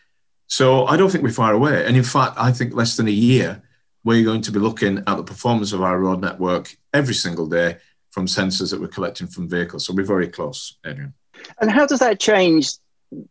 So 0.47 0.85
I 0.85 0.97
don't 0.97 1.09
think 1.09 1.23
we're 1.23 1.31
far 1.31 1.53
away. 1.53 1.85
And 1.85 1.95
in 1.97 2.03
fact, 2.03 2.35
I 2.37 2.51
think 2.51 2.73
less 2.73 2.97
than 2.97 3.07
a 3.07 3.11
year, 3.11 3.61
we're 4.09 4.23
going 4.23 4.41
to 4.41 4.51
be 4.51 4.57
looking 4.57 4.97
at 5.05 5.17
the 5.17 5.23
performance 5.23 5.71
of 5.71 5.83
our 5.83 5.99
road 5.99 6.19
network 6.19 6.75
every 6.95 7.13
single 7.13 7.45
day 7.45 7.77
from 8.09 8.25
sensors 8.25 8.71
that 8.71 8.81
we're 8.81 8.87
collecting 8.87 9.27
from 9.27 9.47
vehicles. 9.47 9.85
So 9.85 9.93
we're 9.93 10.03
very 10.03 10.27
close, 10.27 10.79
Adrian. 10.83 11.13
And 11.61 11.69
how 11.69 11.85
does 11.85 11.99
that 11.99 12.19
change 12.19 12.71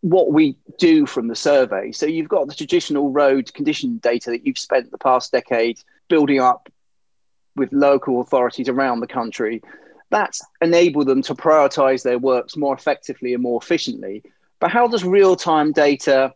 what 0.03 0.33
we 0.33 0.57
do 0.79 1.05
from 1.05 1.27
the 1.27 1.35
survey? 1.35 1.91
So 1.91 2.07
you've 2.07 2.29
got 2.29 2.47
the 2.47 2.55
traditional 2.55 3.11
road 3.11 3.53
condition 3.55 3.99
data 3.99 4.31
that 4.31 4.47
you've 4.47 4.57
spent 4.57 4.93
the 4.93 4.99
past 4.99 5.33
decade 5.33 5.81
building 6.07 6.39
up 6.39 6.69
with 7.57 7.73
local 7.73 8.21
authorities 8.21 8.69
around 8.69 9.01
the 9.01 9.09
country. 9.09 9.61
That's 10.11 10.41
enabled 10.61 11.09
them 11.09 11.23
to 11.23 11.35
prioritize 11.35 12.05
their 12.05 12.21
works 12.21 12.57
more 12.57 12.77
effectively 12.77 13.35
and 13.35 13.43
more 13.43 13.61
efficiently. 13.61 14.23
But 14.61 14.71
how 14.71 14.87
does 14.87 15.03
real 15.03 15.35
time 15.35 15.73
data 15.73 16.35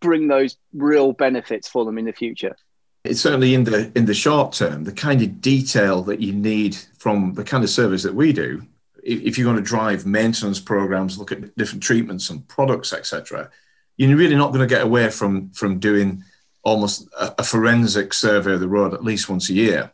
bring 0.00 0.28
those 0.28 0.58
real 0.74 1.12
benefits 1.12 1.66
for 1.66 1.86
them 1.86 1.96
in 1.96 2.04
the 2.04 2.12
future? 2.12 2.56
It's 3.04 3.20
certainly 3.20 3.54
in 3.54 3.64
the 3.64 3.90
in 3.94 4.04
the 4.04 4.14
short 4.14 4.52
term, 4.52 4.84
the 4.84 4.92
kind 4.92 5.22
of 5.22 5.40
detail 5.40 6.02
that 6.02 6.20
you 6.20 6.32
need 6.32 6.76
from 6.98 7.34
the 7.34 7.44
kind 7.44 7.64
of 7.64 7.70
service 7.70 8.02
that 8.02 8.14
we 8.14 8.32
do. 8.32 8.62
If 9.02 9.38
you're 9.38 9.50
going 9.50 9.56
to 9.56 9.62
drive 9.62 10.04
maintenance 10.04 10.60
programs, 10.60 11.18
look 11.18 11.32
at 11.32 11.56
different 11.56 11.82
treatments 11.82 12.28
and 12.28 12.46
products, 12.46 12.92
etc., 12.92 13.50
you're 13.96 14.14
really 14.16 14.36
not 14.36 14.52
going 14.52 14.66
to 14.66 14.74
get 14.74 14.82
away 14.82 15.10
from 15.10 15.50
from 15.50 15.78
doing 15.78 16.24
almost 16.62 17.08
a, 17.18 17.34
a 17.38 17.42
forensic 17.42 18.12
survey 18.12 18.52
of 18.52 18.60
the 18.60 18.68
road 18.68 18.92
at 18.92 19.04
least 19.04 19.30
once 19.30 19.48
a 19.48 19.54
year 19.54 19.92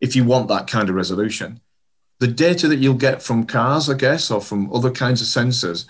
if 0.00 0.14
you 0.14 0.24
want 0.24 0.48
that 0.48 0.66
kind 0.66 0.88
of 0.88 0.94
resolution. 0.94 1.60
The 2.20 2.28
data 2.28 2.68
that 2.68 2.76
you'll 2.76 2.94
get 2.94 3.22
from 3.22 3.46
cars, 3.46 3.88
I 3.88 3.94
guess, 3.94 4.30
or 4.30 4.40
from 4.40 4.72
other 4.72 4.90
kinds 4.90 5.20
of 5.20 5.26
sensors 5.26 5.86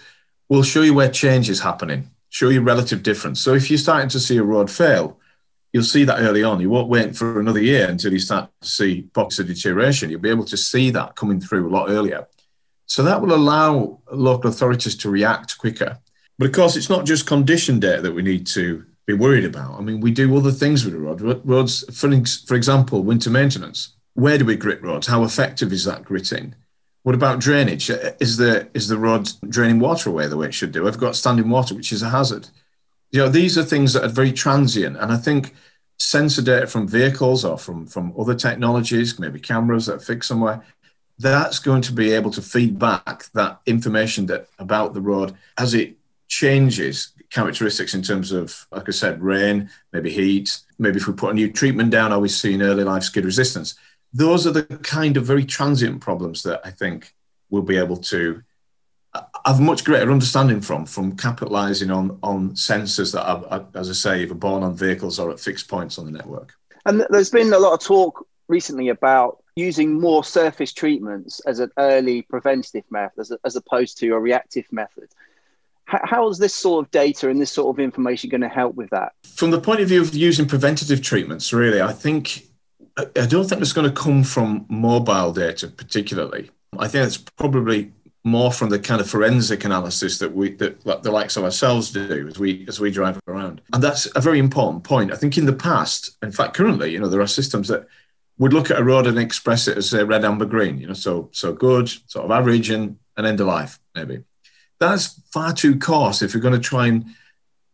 will 0.49 0.63
show 0.63 0.83
you 0.83 0.95
where 0.95 1.11
change 1.11 1.51
is 1.51 1.61
happening, 1.61 2.11
show 2.29 2.49
you 2.49 2.61
relative 2.61 3.03
difference. 3.03 3.41
So 3.41 3.55
if 3.55 3.71
you're 3.71 3.79
starting 3.79 4.09
to 4.11 4.21
see 4.21 4.37
a 4.37 4.43
road 4.43 4.71
fail, 4.71 5.19
you'll 5.75 5.83
see 5.83 6.05
that 6.05 6.21
early 6.21 6.45
on. 6.45 6.61
You 6.61 6.71
won't 6.71 6.89
wait 6.89 7.17
for 7.17 7.41
another 7.41 7.61
year 7.61 7.89
until 7.91 8.13
you 8.13 8.21
start 8.21 8.49
to 8.63 8.69
see 8.69 9.03
pockets 9.13 9.41
of 9.41 9.49
deterioration. 9.49 10.09
You'll 10.09 10.21
be 10.21 10.31
able 10.31 10.45
to 10.45 10.57
see 10.57 10.89
that 10.91 11.17
coming 11.17 11.41
through 11.41 11.69
a 11.69 11.75
lot 11.75 11.91
earlier. 11.91 12.29
So 12.87 13.03
that 13.03 13.21
will 13.21 13.35
allow 13.35 14.01
local 14.13 14.51
authorities 14.51 14.97
to 14.99 15.11
react 15.11 15.59
quicker. 15.59 15.99
But 16.39 16.47
of 16.47 16.53
course, 16.53 16.77
it's 16.77 16.89
not 16.89 17.05
just 17.05 17.27
condition 17.27 17.81
data 17.81 18.03
that 18.03 18.13
we 18.13 18.23
need 18.23 18.47
to 18.49 18.85
be 19.07 19.15
worried 19.15 19.45
about. 19.45 19.77
I 19.77 19.83
mean, 19.83 20.01
we 20.01 20.13
do 20.13 20.37
other 20.37 20.53
things 20.53 20.85
with 20.85 20.95
the 20.95 21.01
road. 21.01 21.43
Roads, 21.45 21.85
for, 21.99 22.55
example, 22.55 23.03
winter 23.03 23.31
maintenance. 23.31 23.95
Where 24.15 24.39
do 24.39 24.45
we 24.45 24.57
grit 24.57 24.81
roads? 24.81 25.09
How 25.09 25.25
effective 25.25 25.73
is 25.73 25.85
that 25.87 26.05
gritting? 26.05 26.55
What 27.03 27.17
about 27.17 27.41
drainage? 27.41 27.91
Is 27.91 28.37
the 28.37 28.69
is 28.75 28.89
the 28.89 28.97
road 28.97 29.29
draining 29.49 29.81
water 29.81 30.09
away 30.09 30.29
the 30.29 30.37
way 30.37 30.47
it 30.47 30.55
should 30.55 30.73
do? 30.73 30.87
I've 30.87 30.99
got 30.99 31.17
standing 31.17 31.51
water, 31.51 31.75
which 31.75 31.93
is 31.93 32.03
a 32.03 32.11
hazard. 32.11 32.49
You 33.15 33.21
know, 33.21 33.29
these 33.29 33.57
are 33.57 33.63
things 33.63 33.93
that 33.93 34.03
are 34.03 34.09
very 34.09 34.33
transient, 34.33 34.97
and 34.97 35.13
I 35.13 35.17
think 35.17 35.55
sensor 36.01 36.43
data 36.43 36.67
from 36.67 36.89
vehicles 36.89 37.45
or 37.45 37.57
from 37.57 37.87
from 37.87 38.13
other 38.19 38.35
technologies, 38.35 39.21
maybe 39.21 39.39
cameras 39.39 39.87
that 39.87 39.95
are 39.95 40.01
fixed 40.01 40.27
somewhere, 40.27 40.65
that's 41.21 41.61
going 41.61 41.83
to 41.83 41.93
be 41.93 42.11
able 42.11 42.33
to 42.33 42.43
feed 42.43 42.77
back 42.77 43.27
that 43.35 43.61
information 43.67 44.27
that 44.27 44.49
about 44.59 44.95
the 44.95 45.01
road 45.01 45.33
as 45.57 45.75
it 45.75 45.97
changes 46.27 47.13
characteristics 47.31 47.95
in 47.95 48.03
terms 48.03 48.33
of, 48.33 48.67
like 48.73 48.89
I 48.89 48.91
said, 48.91 49.23
rain, 49.23 49.71
maybe 49.93 50.11
heat, 50.11 50.59
maybe 50.81 50.97
if 50.97 51.07
we 51.07 51.13
put 51.15 51.31
a 51.31 51.35
new 51.35 51.53
treatment 51.53 51.91
down, 51.91 52.11
are 52.11 52.19
we 52.19 52.29
seeing 52.29 52.63
early 52.63 52.83
life 52.83 53.05
skid 53.05 53.25
resistance? 53.25 53.77
Those 54.13 54.45
are 54.45 54.51
the 54.51 54.65
kind 54.83 55.17
of 55.17 55.25
very 55.25 55.45
transient 55.45 56.01
problems 56.01 56.43
that 56.43 56.63
I 56.65 56.73
think 56.73 57.15
we'll 57.49 57.63
be 57.63 57.77
able 57.77 57.99
to 57.99 58.43
have 59.47 59.61
much 59.61 59.85
greater 59.85 60.11
understanding 60.11 60.61
from, 60.61 60.87
from 60.87 61.17
capitalizing 61.17 61.91
on, 61.91 62.19
on 62.23 62.51
sensors 62.53 63.13
that 63.13 63.25
are, 63.25 63.67
as 63.75 63.91
I 63.91 63.93
say, 63.93 64.23
either 64.23 64.35
borne 64.35 64.63
on 64.63 64.75
vehicles 64.75 65.19
or 65.19 65.31
at 65.31 65.41
fixed 65.41 65.69
points 65.69 65.99
on 65.99 66.07
the 66.07 66.11
network. 66.11 66.55
And 66.87 67.07
there's 67.11 67.31
been 67.31 67.53
a 67.53 67.59
lot 67.59 67.73
of 67.73 67.81
talk 67.81 68.27
recently 68.49 68.89
about 68.89 69.43
using 69.57 70.01
more 70.01 70.25
surface 70.25 70.73
treatments 70.73 71.41
as 71.47 71.61
an 71.61 71.71
early 71.79 72.23
preventative 72.23 72.85
method 72.91 73.21
as, 73.21 73.33
as 73.45 73.57
opposed 73.57 73.99
to 73.99 74.11
a 74.11 74.19
reactive 74.19 74.67
method 74.73 75.09
how 75.87 76.29
is 76.29 76.39
this 76.39 76.55
sort 76.55 76.85
of 76.85 76.91
data 76.91 77.29
and 77.29 77.41
this 77.41 77.53
sort 77.53 77.75
of 77.75 77.79
information 77.83 78.31
going 78.31 78.41
to 78.41 78.49
help 78.49 78.75
with 78.75 78.91
that? 78.91 79.13
From 79.23 79.51
the 79.51 79.61
point 79.61 79.81
of 79.81 79.89
view 79.89 80.01
of 80.01 80.15
using 80.15 80.47
preventative 80.47 81.03
treatments, 81.03 81.53
really, 81.53 81.81
I 81.81 81.93
think 81.93 82.47
I 82.97 83.27
don't 83.27 83.49
think 83.49 83.61
it's 83.61 83.73
going 83.73 83.89
to 83.89 83.95
come 83.95 84.23
from 84.23 84.67
mobile 84.69 85.33
data 85.33 85.69
particularly. 85.69 86.51
I 86.79 86.89
think 86.89 87.07
it's 87.07 87.19
probably 87.19 87.93
more 88.25 88.51
from 88.51 88.71
the 88.71 88.79
kind 88.79 89.01
of 89.01 89.09
forensic 89.09 89.65
analysis 89.65 90.19
that 90.19 90.35
we 90.35 90.55
that 90.55 90.83
the 91.03 91.13
likes 91.13 91.37
of 91.37 91.45
ourselves 91.45 91.91
do 91.91 92.27
as 92.27 92.39
we 92.39 92.65
as 92.67 92.81
we 92.81 92.91
drive 92.91 93.21
around. 93.29 93.61
And 93.73 93.83
that's 93.83 94.09
a 94.17 94.21
very 94.21 94.39
important 94.39 94.83
point. 94.83 95.13
I 95.13 95.17
think 95.17 95.37
in 95.37 95.45
the 95.45 95.53
past, 95.53 96.17
in 96.23 96.33
fact 96.33 96.55
currently, 96.55 96.93
you 96.93 96.99
know, 96.99 97.09
there 97.09 97.21
are 97.21 97.27
systems 97.27 97.69
that 97.69 97.87
would 98.39 98.53
look 98.53 98.71
at 98.71 98.81
a 98.81 98.85
road 98.85 99.07
and 99.07 99.19
express 99.19 99.69
it 99.69 99.79
as 99.79 99.91
say 99.91 100.03
red, 100.03 100.25
amber, 100.25 100.47
green, 100.47 100.79
you 100.79 100.87
know, 100.87 100.95
so 100.95 101.29
so 101.33 101.53
good, 101.53 101.89
sort 102.07 102.25
of 102.25 102.31
average 102.31 102.71
and, 102.71 102.99
an 103.17 103.25
end 103.25 103.39
of 103.39 103.47
life, 103.47 103.79
maybe 103.95 104.25
that's 104.81 105.21
far 105.33 105.53
too 105.53 105.79
coarse 105.79 106.23
if 106.23 106.35
you're 106.35 106.41
going 106.41 106.55
to 106.55 106.61
try 106.61 106.87
and 106.87 107.07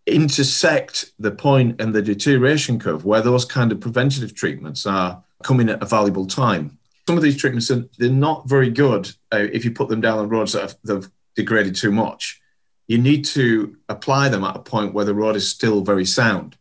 intersect 0.06 1.12
the 1.18 1.30
point 1.30 1.80
and 1.80 1.94
the 1.94 2.02
deterioration 2.02 2.78
curve 2.78 3.04
where 3.04 3.22
those 3.22 3.44
kind 3.44 3.72
of 3.72 3.80
preventative 3.80 4.34
treatments 4.34 4.86
are 4.86 5.22
coming 5.42 5.68
at 5.68 5.82
a 5.82 5.86
valuable 5.86 6.26
time. 6.26 6.78
Some 7.06 7.16
of 7.16 7.22
these 7.22 7.36
treatments 7.36 7.70
are 7.70 7.84
they're 7.98 8.10
not 8.10 8.48
very 8.48 8.70
good 8.70 9.10
uh, 9.32 9.46
if 9.52 9.64
you 9.64 9.72
put 9.72 9.88
them 9.88 10.00
down 10.00 10.18
on 10.18 10.28
roads 10.28 10.52
that 10.52 10.62
have, 10.62 10.76
have 10.88 11.10
degraded 11.34 11.74
too 11.74 11.92
much. 11.92 12.40
You 12.86 12.98
need 12.98 13.24
to 13.26 13.76
apply 13.88 14.28
them 14.28 14.44
at 14.44 14.56
a 14.56 14.60
point 14.60 14.94
where 14.94 15.04
the 15.04 15.14
road 15.14 15.36
is 15.36 15.48
still 15.48 15.82
very 15.82 16.04
sound. 16.04 16.56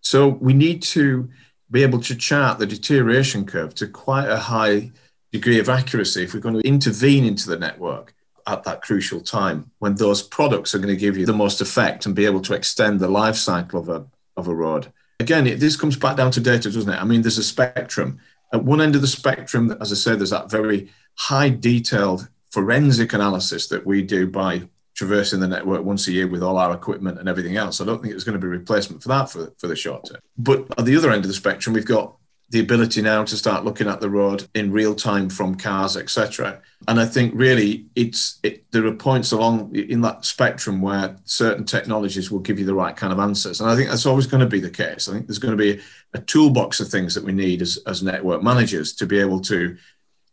So 0.00 0.28
we 0.28 0.54
need 0.54 0.82
to 0.82 1.28
be 1.70 1.82
able 1.82 2.00
to 2.00 2.14
chart 2.14 2.58
the 2.58 2.66
deterioration 2.66 3.44
curve 3.44 3.74
to 3.76 3.86
quite 3.86 4.28
a 4.28 4.38
high 4.38 4.92
degree 5.32 5.58
of 5.58 5.68
accuracy 5.68 6.22
if 6.22 6.32
we're 6.32 6.40
going 6.40 6.60
to 6.60 6.66
intervene 6.66 7.24
into 7.24 7.48
the 7.48 7.58
network 7.58 8.14
at 8.46 8.64
that 8.64 8.80
crucial 8.80 9.20
time 9.20 9.70
when 9.78 9.94
those 9.96 10.22
products 10.22 10.74
are 10.74 10.78
going 10.78 10.94
to 10.94 10.96
give 10.96 11.18
you 11.18 11.26
the 11.26 11.32
most 11.32 11.60
effect 11.60 12.06
and 12.06 12.14
be 12.14 12.24
able 12.24 12.40
to 12.40 12.54
extend 12.54 12.98
the 12.98 13.08
life 13.08 13.36
cycle 13.36 13.80
of 13.80 13.88
a, 13.90 14.06
of 14.36 14.48
a 14.48 14.54
road. 14.54 14.90
Again, 15.20 15.46
it, 15.46 15.60
this 15.60 15.76
comes 15.76 15.96
back 15.96 16.16
down 16.16 16.30
to 16.30 16.40
data, 16.40 16.70
doesn't 16.70 16.90
it? 16.90 17.00
I 17.00 17.04
mean, 17.04 17.20
there's 17.22 17.38
a 17.38 17.42
spectrum. 17.42 18.20
At 18.52 18.64
one 18.64 18.80
end 18.80 18.94
of 18.94 19.00
the 19.00 19.06
spectrum, 19.06 19.76
as 19.80 19.92
I 19.92 19.94
said, 19.94 20.18
there's 20.18 20.30
that 20.30 20.50
very 20.50 20.90
high 21.14 21.50
detailed 21.50 22.28
forensic 22.50 23.12
analysis 23.12 23.68
that 23.68 23.84
we 23.84 24.02
do 24.02 24.26
by 24.26 24.68
traversing 24.94 25.38
the 25.38 25.46
network 25.46 25.84
once 25.84 26.08
a 26.08 26.12
year 26.12 26.26
with 26.26 26.42
all 26.42 26.58
our 26.58 26.74
equipment 26.74 27.18
and 27.18 27.28
everything 27.28 27.56
else. 27.56 27.80
I 27.80 27.84
don't 27.84 28.00
think 28.00 28.12
there's 28.12 28.24
going 28.24 28.40
to 28.40 28.44
be 28.44 28.48
replacement 28.48 29.02
for 29.02 29.08
that 29.10 29.30
for, 29.30 29.52
for 29.58 29.68
the 29.68 29.76
short 29.76 30.06
term. 30.06 30.20
But 30.36 30.66
at 30.76 30.86
the 30.86 30.96
other 30.96 31.10
end 31.10 31.24
of 31.24 31.28
the 31.28 31.34
spectrum, 31.34 31.74
we've 31.74 31.84
got 31.84 32.16
the 32.50 32.60
ability 32.60 33.02
now 33.02 33.24
to 33.24 33.36
start 33.36 33.64
looking 33.64 33.88
at 33.88 34.00
the 34.00 34.08
road 34.08 34.48
in 34.54 34.72
real 34.72 34.94
time 34.94 35.28
from 35.28 35.54
cars, 35.54 35.96
etc. 35.96 36.62
And 36.86 36.98
I 36.98 37.04
think 37.04 37.34
really 37.34 37.86
it's 37.94 38.38
it, 38.42 38.70
there 38.72 38.86
are 38.86 38.94
points 38.94 39.32
along 39.32 39.74
in 39.74 40.00
that 40.00 40.24
spectrum 40.24 40.80
where 40.80 41.16
certain 41.24 41.64
technologies 41.64 42.30
will 42.30 42.38
give 42.38 42.58
you 42.58 42.64
the 42.64 42.74
right 42.74 42.96
kind 42.96 43.12
of 43.12 43.18
answers. 43.18 43.60
And 43.60 43.68
I 43.68 43.76
think 43.76 43.90
that's 43.90 44.06
always 44.06 44.26
going 44.26 44.40
to 44.40 44.46
be 44.46 44.60
the 44.60 44.70
case. 44.70 45.08
I 45.08 45.12
think 45.12 45.26
there's 45.26 45.38
going 45.38 45.56
to 45.56 45.62
be 45.62 45.82
a 46.14 46.20
toolbox 46.20 46.80
of 46.80 46.88
things 46.88 47.14
that 47.14 47.24
we 47.24 47.32
need 47.32 47.60
as, 47.60 47.78
as 47.86 48.02
network 48.02 48.42
managers 48.42 48.94
to 48.94 49.06
be 49.06 49.18
able 49.18 49.40
to 49.42 49.76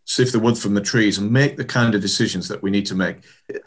sift 0.06 0.32
the 0.32 0.40
wood 0.40 0.58
from 0.58 0.74
the 0.74 0.82
trees 0.82 1.18
and 1.18 1.32
make 1.32 1.58
the 1.58 1.66
kind 1.66 1.96
of 1.96 2.02
decisions 2.02 2.48
that 2.48 2.62
we 2.62 2.72
need 2.72 2.86
to 2.86 2.96
make. 2.96 3.18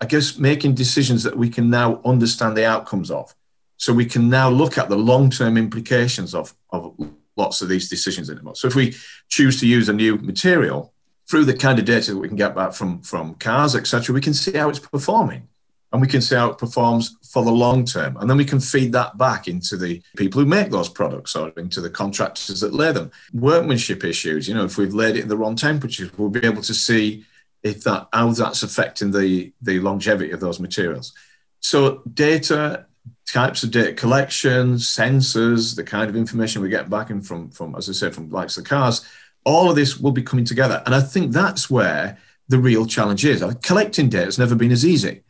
I 0.00 0.06
guess 0.06 0.38
making 0.38 0.74
decisions 0.74 1.22
that 1.24 1.36
we 1.36 1.50
can 1.50 1.68
now 1.68 2.00
understand 2.04 2.56
the 2.56 2.64
outcomes 2.64 3.10
of. 3.10 3.34
So 3.76 3.92
we 3.92 4.06
can 4.06 4.30
now 4.30 4.48
look 4.48 4.78
at 4.78 4.88
the 4.88 4.96
long-term 4.96 5.56
implications 5.56 6.34
of, 6.34 6.54
of 6.70 6.96
lots 7.38 7.62
of 7.62 7.68
these 7.68 7.88
decisions 7.88 8.28
anymore. 8.28 8.56
So 8.56 8.68
if 8.68 8.74
we 8.74 8.94
choose 9.28 9.58
to 9.60 9.66
use 9.66 9.88
a 9.88 9.92
new 9.92 10.16
material 10.18 10.92
through 11.30 11.44
the 11.44 11.56
kind 11.56 11.78
of 11.78 11.84
data 11.84 12.12
that 12.12 12.18
we 12.18 12.28
can 12.28 12.36
get 12.36 12.54
back 12.54 12.72
from, 12.72 13.00
from 13.02 13.34
cars, 13.36 13.74
etc., 13.74 14.14
we 14.14 14.20
can 14.20 14.34
see 14.34 14.56
how 14.56 14.68
it's 14.68 14.78
performing 14.78 15.48
and 15.92 16.02
we 16.02 16.08
can 16.08 16.20
see 16.20 16.34
how 16.34 16.50
it 16.50 16.58
performs 16.58 17.16
for 17.32 17.44
the 17.44 17.50
long 17.50 17.84
term. 17.84 18.16
And 18.18 18.28
then 18.28 18.36
we 18.36 18.44
can 18.44 18.60
feed 18.60 18.92
that 18.92 19.16
back 19.16 19.48
into 19.48 19.76
the 19.76 20.02
people 20.16 20.40
who 20.40 20.46
make 20.46 20.70
those 20.70 20.88
products 20.88 21.34
or 21.34 21.50
into 21.56 21.80
the 21.80 21.90
contractors 21.90 22.60
that 22.60 22.74
lay 22.74 22.92
them. 22.92 23.10
Workmanship 23.32 24.04
issues, 24.04 24.48
you 24.48 24.54
know, 24.54 24.64
if 24.64 24.76
we've 24.76 24.92
laid 24.92 25.16
it 25.16 25.22
in 25.22 25.28
the 25.28 25.36
wrong 25.36 25.56
temperatures, 25.56 26.10
we'll 26.18 26.28
be 26.28 26.44
able 26.44 26.62
to 26.62 26.74
see 26.74 27.24
if 27.62 27.84
that 27.84 28.08
how 28.12 28.30
that's 28.30 28.62
affecting 28.62 29.10
the, 29.10 29.52
the 29.62 29.80
longevity 29.80 30.30
of 30.30 30.40
those 30.40 30.60
materials. 30.60 31.12
So 31.60 32.02
data 32.12 32.86
types 33.32 33.62
of 33.62 33.70
data 33.70 33.92
collection, 33.92 34.74
sensors, 34.74 35.76
the 35.76 35.84
kind 35.84 36.08
of 36.08 36.16
information 36.16 36.62
we 36.62 36.68
get 36.68 36.88
back 36.88 37.10
in 37.10 37.20
from, 37.20 37.50
from 37.50 37.74
as 37.76 37.88
I 37.88 37.92
said, 37.92 38.14
from 38.14 38.30
likes 38.30 38.56
of 38.56 38.64
cars, 38.64 39.06
all 39.44 39.68
of 39.68 39.76
this 39.76 39.98
will 39.98 40.12
be 40.12 40.22
coming 40.22 40.44
together. 40.44 40.82
And 40.86 40.94
I 40.94 41.00
think 41.00 41.32
that's 41.32 41.68
where 41.68 42.18
the 42.48 42.58
real 42.58 42.86
challenge 42.86 43.24
is. 43.24 43.44
Collecting 43.62 44.08
data 44.08 44.24
has 44.24 44.38
never 44.38 44.54
been 44.54 44.72
as 44.72 44.84
easy. 44.84 45.22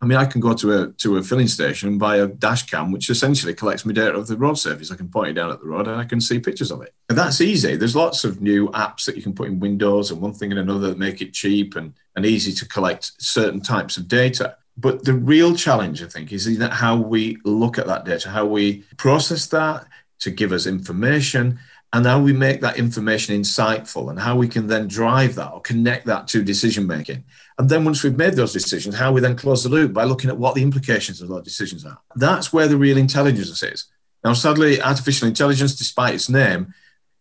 I 0.00 0.06
mean, 0.06 0.18
I 0.18 0.26
can 0.26 0.40
go 0.40 0.52
to 0.52 0.82
a 0.82 0.92
to 0.92 1.16
a 1.16 1.22
filling 1.22 1.48
station 1.48 1.88
and 1.88 1.98
buy 1.98 2.16
a 2.16 2.26
dash 2.26 2.66
cam, 2.66 2.92
which 2.92 3.08
essentially 3.08 3.54
collects 3.54 3.86
my 3.86 3.92
data 3.92 4.18
of 4.18 4.26
the 4.26 4.36
road 4.36 4.58
surface. 4.58 4.90
I 4.90 4.96
can 4.96 5.08
point 5.08 5.30
it 5.30 5.32
down 5.34 5.50
at 5.50 5.60
the 5.60 5.66
road 5.66 5.88
and 5.88 5.98
I 5.98 6.04
can 6.04 6.20
see 6.20 6.38
pictures 6.38 6.70
of 6.70 6.82
it. 6.82 6.92
And 7.08 7.16
that's 7.16 7.40
easy. 7.40 7.76
There's 7.76 7.96
lots 7.96 8.24
of 8.24 8.42
new 8.42 8.68
apps 8.70 9.06
that 9.06 9.16
you 9.16 9.22
can 9.22 9.32
put 9.32 9.48
in 9.48 9.60
Windows 9.60 10.10
and 10.10 10.20
one 10.20 10.34
thing 10.34 10.50
and 10.50 10.60
another 10.60 10.88
that 10.88 10.98
make 10.98 11.22
it 11.22 11.32
cheap 11.32 11.76
and, 11.76 11.94
and 12.16 12.26
easy 12.26 12.52
to 12.52 12.68
collect 12.68 13.12
certain 13.18 13.60
types 13.60 13.96
of 13.96 14.06
data. 14.06 14.56
But 14.76 15.04
the 15.04 15.14
real 15.14 15.54
challenge, 15.54 16.02
I 16.02 16.06
think, 16.06 16.32
is 16.32 16.58
how 16.72 16.96
we 16.96 17.38
look 17.44 17.78
at 17.78 17.86
that 17.86 18.04
data, 18.04 18.30
how 18.30 18.46
we 18.46 18.84
process 18.96 19.46
that 19.48 19.86
to 20.20 20.30
give 20.30 20.52
us 20.52 20.66
information, 20.66 21.58
and 21.92 22.04
how 22.06 22.20
we 22.20 22.32
make 22.32 22.60
that 22.60 22.76
information 22.76 23.40
insightful 23.40 24.10
and 24.10 24.18
how 24.18 24.36
we 24.36 24.48
can 24.48 24.66
then 24.66 24.88
drive 24.88 25.36
that 25.36 25.52
or 25.52 25.60
connect 25.60 26.06
that 26.06 26.26
to 26.26 26.42
decision 26.42 26.88
making. 26.88 27.22
And 27.56 27.70
then 27.70 27.84
once 27.84 28.02
we've 28.02 28.16
made 28.16 28.34
those 28.34 28.52
decisions, 28.52 28.96
how 28.96 29.12
we 29.12 29.20
then 29.20 29.36
close 29.36 29.62
the 29.62 29.68
loop 29.68 29.92
by 29.92 30.02
looking 30.02 30.28
at 30.28 30.36
what 30.36 30.56
the 30.56 30.62
implications 30.62 31.22
of 31.22 31.28
those 31.28 31.44
decisions 31.44 31.86
are. 31.86 32.00
That's 32.16 32.52
where 32.52 32.66
the 32.66 32.76
real 32.76 32.98
intelligence 32.98 33.62
is. 33.62 33.84
Now, 34.24 34.32
sadly, 34.32 34.82
artificial 34.82 35.28
intelligence, 35.28 35.76
despite 35.76 36.14
its 36.14 36.28
name, 36.28 36.74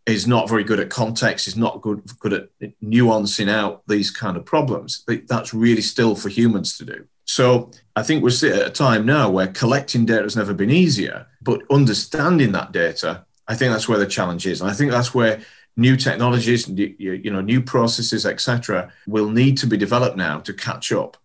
is 0.08 0.26
not 0.26 0.50
very 0.50 0.64
good 0.64 0.80
at 0.80 0.90
context, 0.90 1.48
is 1.48 1.56
not 1.56 1.82
good, 1.82 2.02
good 2.20 2.34
at 2.34 2.50
nuancing 2.84 3.50
out 3.50 3.84
these 3.88 4.10
kind 4.10 4.38
of 4.38 4.44
problems. 4.44 5.06
That's 5.28 5.54
really 5.54 5.84
still 5.84 6.16
for 6.16 6.30
humans 6.30 6.80
to 6.80 6.86
do. 6.86 7.08
So 7.26 7.72
I 7.96 8.04
think 8.04 8.24
we're 8.24 8.30
at 8.30 8.68
a 8.68 8.70
time 8.70 9.06
now 9.06 9.30
where 9.30 9.48
collecting 9.48 10.06
data 10.06 10.24
has 10.24 10.36
never 10.36 10.54
been 10.54 10.70
easier, 10.70 11.28
but 11.42 11.62
understanding 11.70 12.52
that 12.52 12.72
data 12.72 13.26
I 13.48 13.56
think 13.56 13.72
that's 13.72 13.90
where 13.90 14.00
the 14.00 14.08
challenge 14.08 14.48
is, 14.48 14.62
and 14.62 14.70
I 14.70 14.74
think 14.74 14.92
that's 14.92 15.14
where 15.14 15.42
new 15.76 15.98
technologies, 15.98 16.70
you 16.70 17.32
know, 17.32 17.42
new 17.42 17.62
processes, 17.62 18.26
etc., 18.26 18.92
will 19.08 19.30
need 19.30 19.58
to 19.58 19.68
be 19.68 19.78
developed 19.78 20.18
now 20.18 20.40
to 20.40 20.54
catch 20.54 20.92
up. 20.92 21.18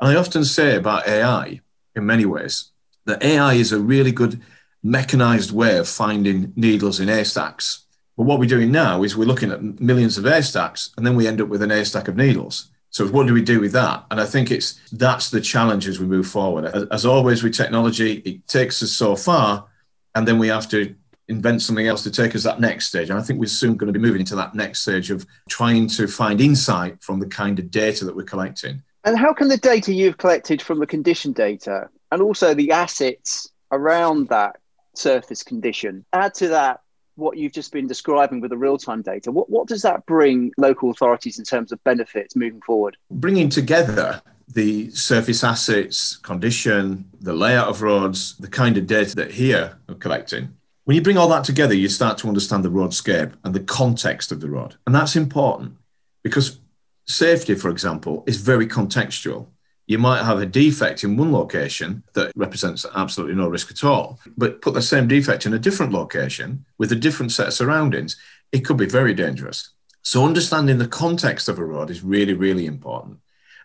And 0.00 0.10
I 0.10 0.18
often 0.18 0.44
say 0.44 0.76
about 0.76 1.06
AI, 1.06 1.60
in 1.94 2.06
many 2.06 2.24
ways, 2.24 2.72
that 3.04 3.22
AI 3.22 3.54
is 3.54 3.72
a 3.72 3.78
really 3.78 4.12
good 4.12 4.40
mechanized 4.82 5.52
way 5.52 5.76
of 5.76 5.88
finding 5.88 6.52
needles 6.56 6.98
in 6.98 7.08
haystacks. 7.08 7.84
But 8.16 8.24
what 8.24 8.38
we're 8.38 8.46
doing 8.46 8.72
now 8.72 9.02
is 9.02 9.16
we're 9.16 9.24
looking 9.24 9.52
at 9.52 9.80
millions 9.80 10.18
of 10.18 10.24
haystacks, 10.24 10.90
and 10.96 11.06
then 11.06 11.14
we 11.14 11.28
end 11.28 11.40
up 11.40 11.48
with 11.48 11.62
an 11.62 11.70
haystack 11.70 12.08
of 12.08 12.16
needles. 12.16 12.70
So 12.90 13.06
what 13.06 13.26
do 13.26 13.32
we 13.32 13.42
do 13.42 13.60
with 13.60 13.72
that? 13.72 14.04
And 14.10 14.20
I 14.20 14.26
think 14.26 14.50
it's 14.50 14.80
that's 14.92 15.30
the 15.30 15.40
challenge 15.40 15.86
as 15.86 16.00
we 16.00 16.06
move 16.06 16.26
forward. 16.26 16.64
As, 16.90 17.06
always 17.06 17.42
with 17.42 17.54
technology, 17.54 18.14
it 18.14 18.46
takes 18.48 18.82
us 18.82 18.92
so 18.92 19.14
far, 19.16 19.66
and 20.14 20.26
then 20.26 20.38
we 20.38 20.48
have 20.48 20.68
to 20.70 20.94
invent 21.28 21.62
something 21.62 21.86
else 21.86 22.02
to 22.02 22.10
take 22.10 22.34
us 22.34 22.42
that 22.42 22.58
next 22.58 22.88
stage. 22.88 23.08
And 23.08 23.18
I 23.18 23.22
think 23.22 23.38
we're 23.38 23.46
soon 23.46 23.76
going 23.76 23.92
to 23.92 23.96
be 23.96 24.04
moving 24.04 24.20
into 24.20 24.34
that 24.34 24.56
next 24.56 24.80
stage 24.80 25.12
of 25.12 25.24
trying 25.48 25.86
to 25.90 26.08
find 26.08 26.40
insight 26.40 27.00
from 27.00 27.20
the 27.20 27.26
kind 27.26 27.60
of 27.60 27.70
data 27.70 28.04
that 28.04 28.16
we're 28.16 28.24
collecting. 28.24 28.82
And 29.04 29.16
how 29.16 29.32
can 29.32 29.46
the 29.46 29.56
data 29.56 29.92
you've 29.92 30.18
collected 30.18 30.60
from 30.60 30.80
the 30.80 30.86
condition 30.86 31.32
data 31.32 31.88
and 32.10 32.20
also 32.20 32.52
the 32.52 32.72
assets 32.72 33.48
around 33.70 34.28
that 34.28 34.56
surface 34.94 35.44
condition 35.44 36.04
add 36.12 36.34
to 36.34 36.48
that 36.48 36.80
what 37.20 37.36
you've 37.36 37.52
just 37.52 37.72
been 37.72 37.86
describing 37.86 38.40
with 38.40 38.50
the 38.50 38.56
real-time 38.56 39.02
data? 39.02 39.30
What, 39.30 39.48
what 39.48 39.68
does 39.68 39.82
that 39.82 40.06
bring 40.06 40.52
local 40.56 40.90
authorities 40.90 41.38
in 41.38 41.44
terms 41.44 41.70
of 41.70 41.82
benefits 41.84 42.34
moving 42.34 42.62
forward? 42.62 42.96
Bringing 43.10 43.48
together 43.48 44.22
the 44.48 44.90
surface 44.90 45.44
assets, 45.44 46.16
condition, 46.16 47.08
the 47.20 47.34
layout 47.34 47.68
of 47.68 47.82
roads, 47.82 48.36
the 48.38 48.48
kind 48.48 48.76
of 48.76 48.86
data 48.86 49.14
that 49.14 49.30
HERE 49.32 49.78
are 49.88 49.94
collecting 49.94 50.56
when 50.90 50.96
you 50.96 51.02
bring 51.02 51.18
all 51.18 51.28
that 51.28 51.44
together, 51.44 51.72
you 51.72 51.88
start 51.88 52.18
to 52.18 52.26
understand 52.26 52.64
the 52.64 52.68
roadscape 52.68 53.34
and 53.44 53.54
the 53.54 53.60
context 53.60 54.32
of 54.32 54.40
the 54.40 54.50
road. 54.50 54.74
And 54.86 54.92
that's 54.92 55.14
important 55.14 55.76
because 56.24 56.58
safety, 57.06 57.54
for 57.54 57.70
example, 57.70 58.24
is 58.26 58.38
very 58.38 58.66
contextual. 58.66 59.46
You 59.90 59.98
might 59.98 60.22
have 60.22 60.38
a 60.38 60.46
defect 60.46 61.02
in 61.02 61.16
one 61.16 61.32
location 61.32 62.04
that 62.12 62.30
represents 62.36 62.86
absolutely 62.94 63.34
no 63.34 63.48
risk 63.48 63.72
at 63.72 63.82
all, 63.82 64.20
but 64.36 64.62
put 64.62 64.72
the 64.72 64.82
same 64.82 65.08
defect 65.08 65.46
in 65.46 65.52
a 65.52 65.58
different 65.58 65.90
location 65.90 66.64
with 66.78 66.92
a 66.92 66.94
different 66.94 67.32
set 67.32 67.48
of 67.48 67.54
surroundings, 67.54 68.16
it 68.52 68.60
could 68.60 68.76
be 68.76 68.86
very 68.86 69.14
dangerous. 69.14 69.70
So, 70.02 70.24
understanding 70.24 70.78
the 70.78 70.86
context 70.86 71.48
of 71.48 71.58
a 71.58 71.64
road 71.64 71.90
is 71.90 72.04
really, 72.04 72.34
really 72.34 72.66
important. 72.66 73.18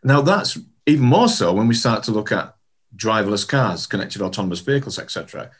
Now, 0.03 0.23
that's 0.23 0.57
even 0.87 1.05
more 1.05 1.27
so 1.27 1.53
when 1.53 1.67
we 1.67 1.75
start 1.75 2.01
to 2.05 2.11
look 2.11 2.31
at 2.31 2.55
driverless 2.95 3.47
cars, 3.47 3.85
connected 3.85 4.23
autonomous 4.23 4.61
vehicles, 4.61 4.97
etc., 4.97 5.51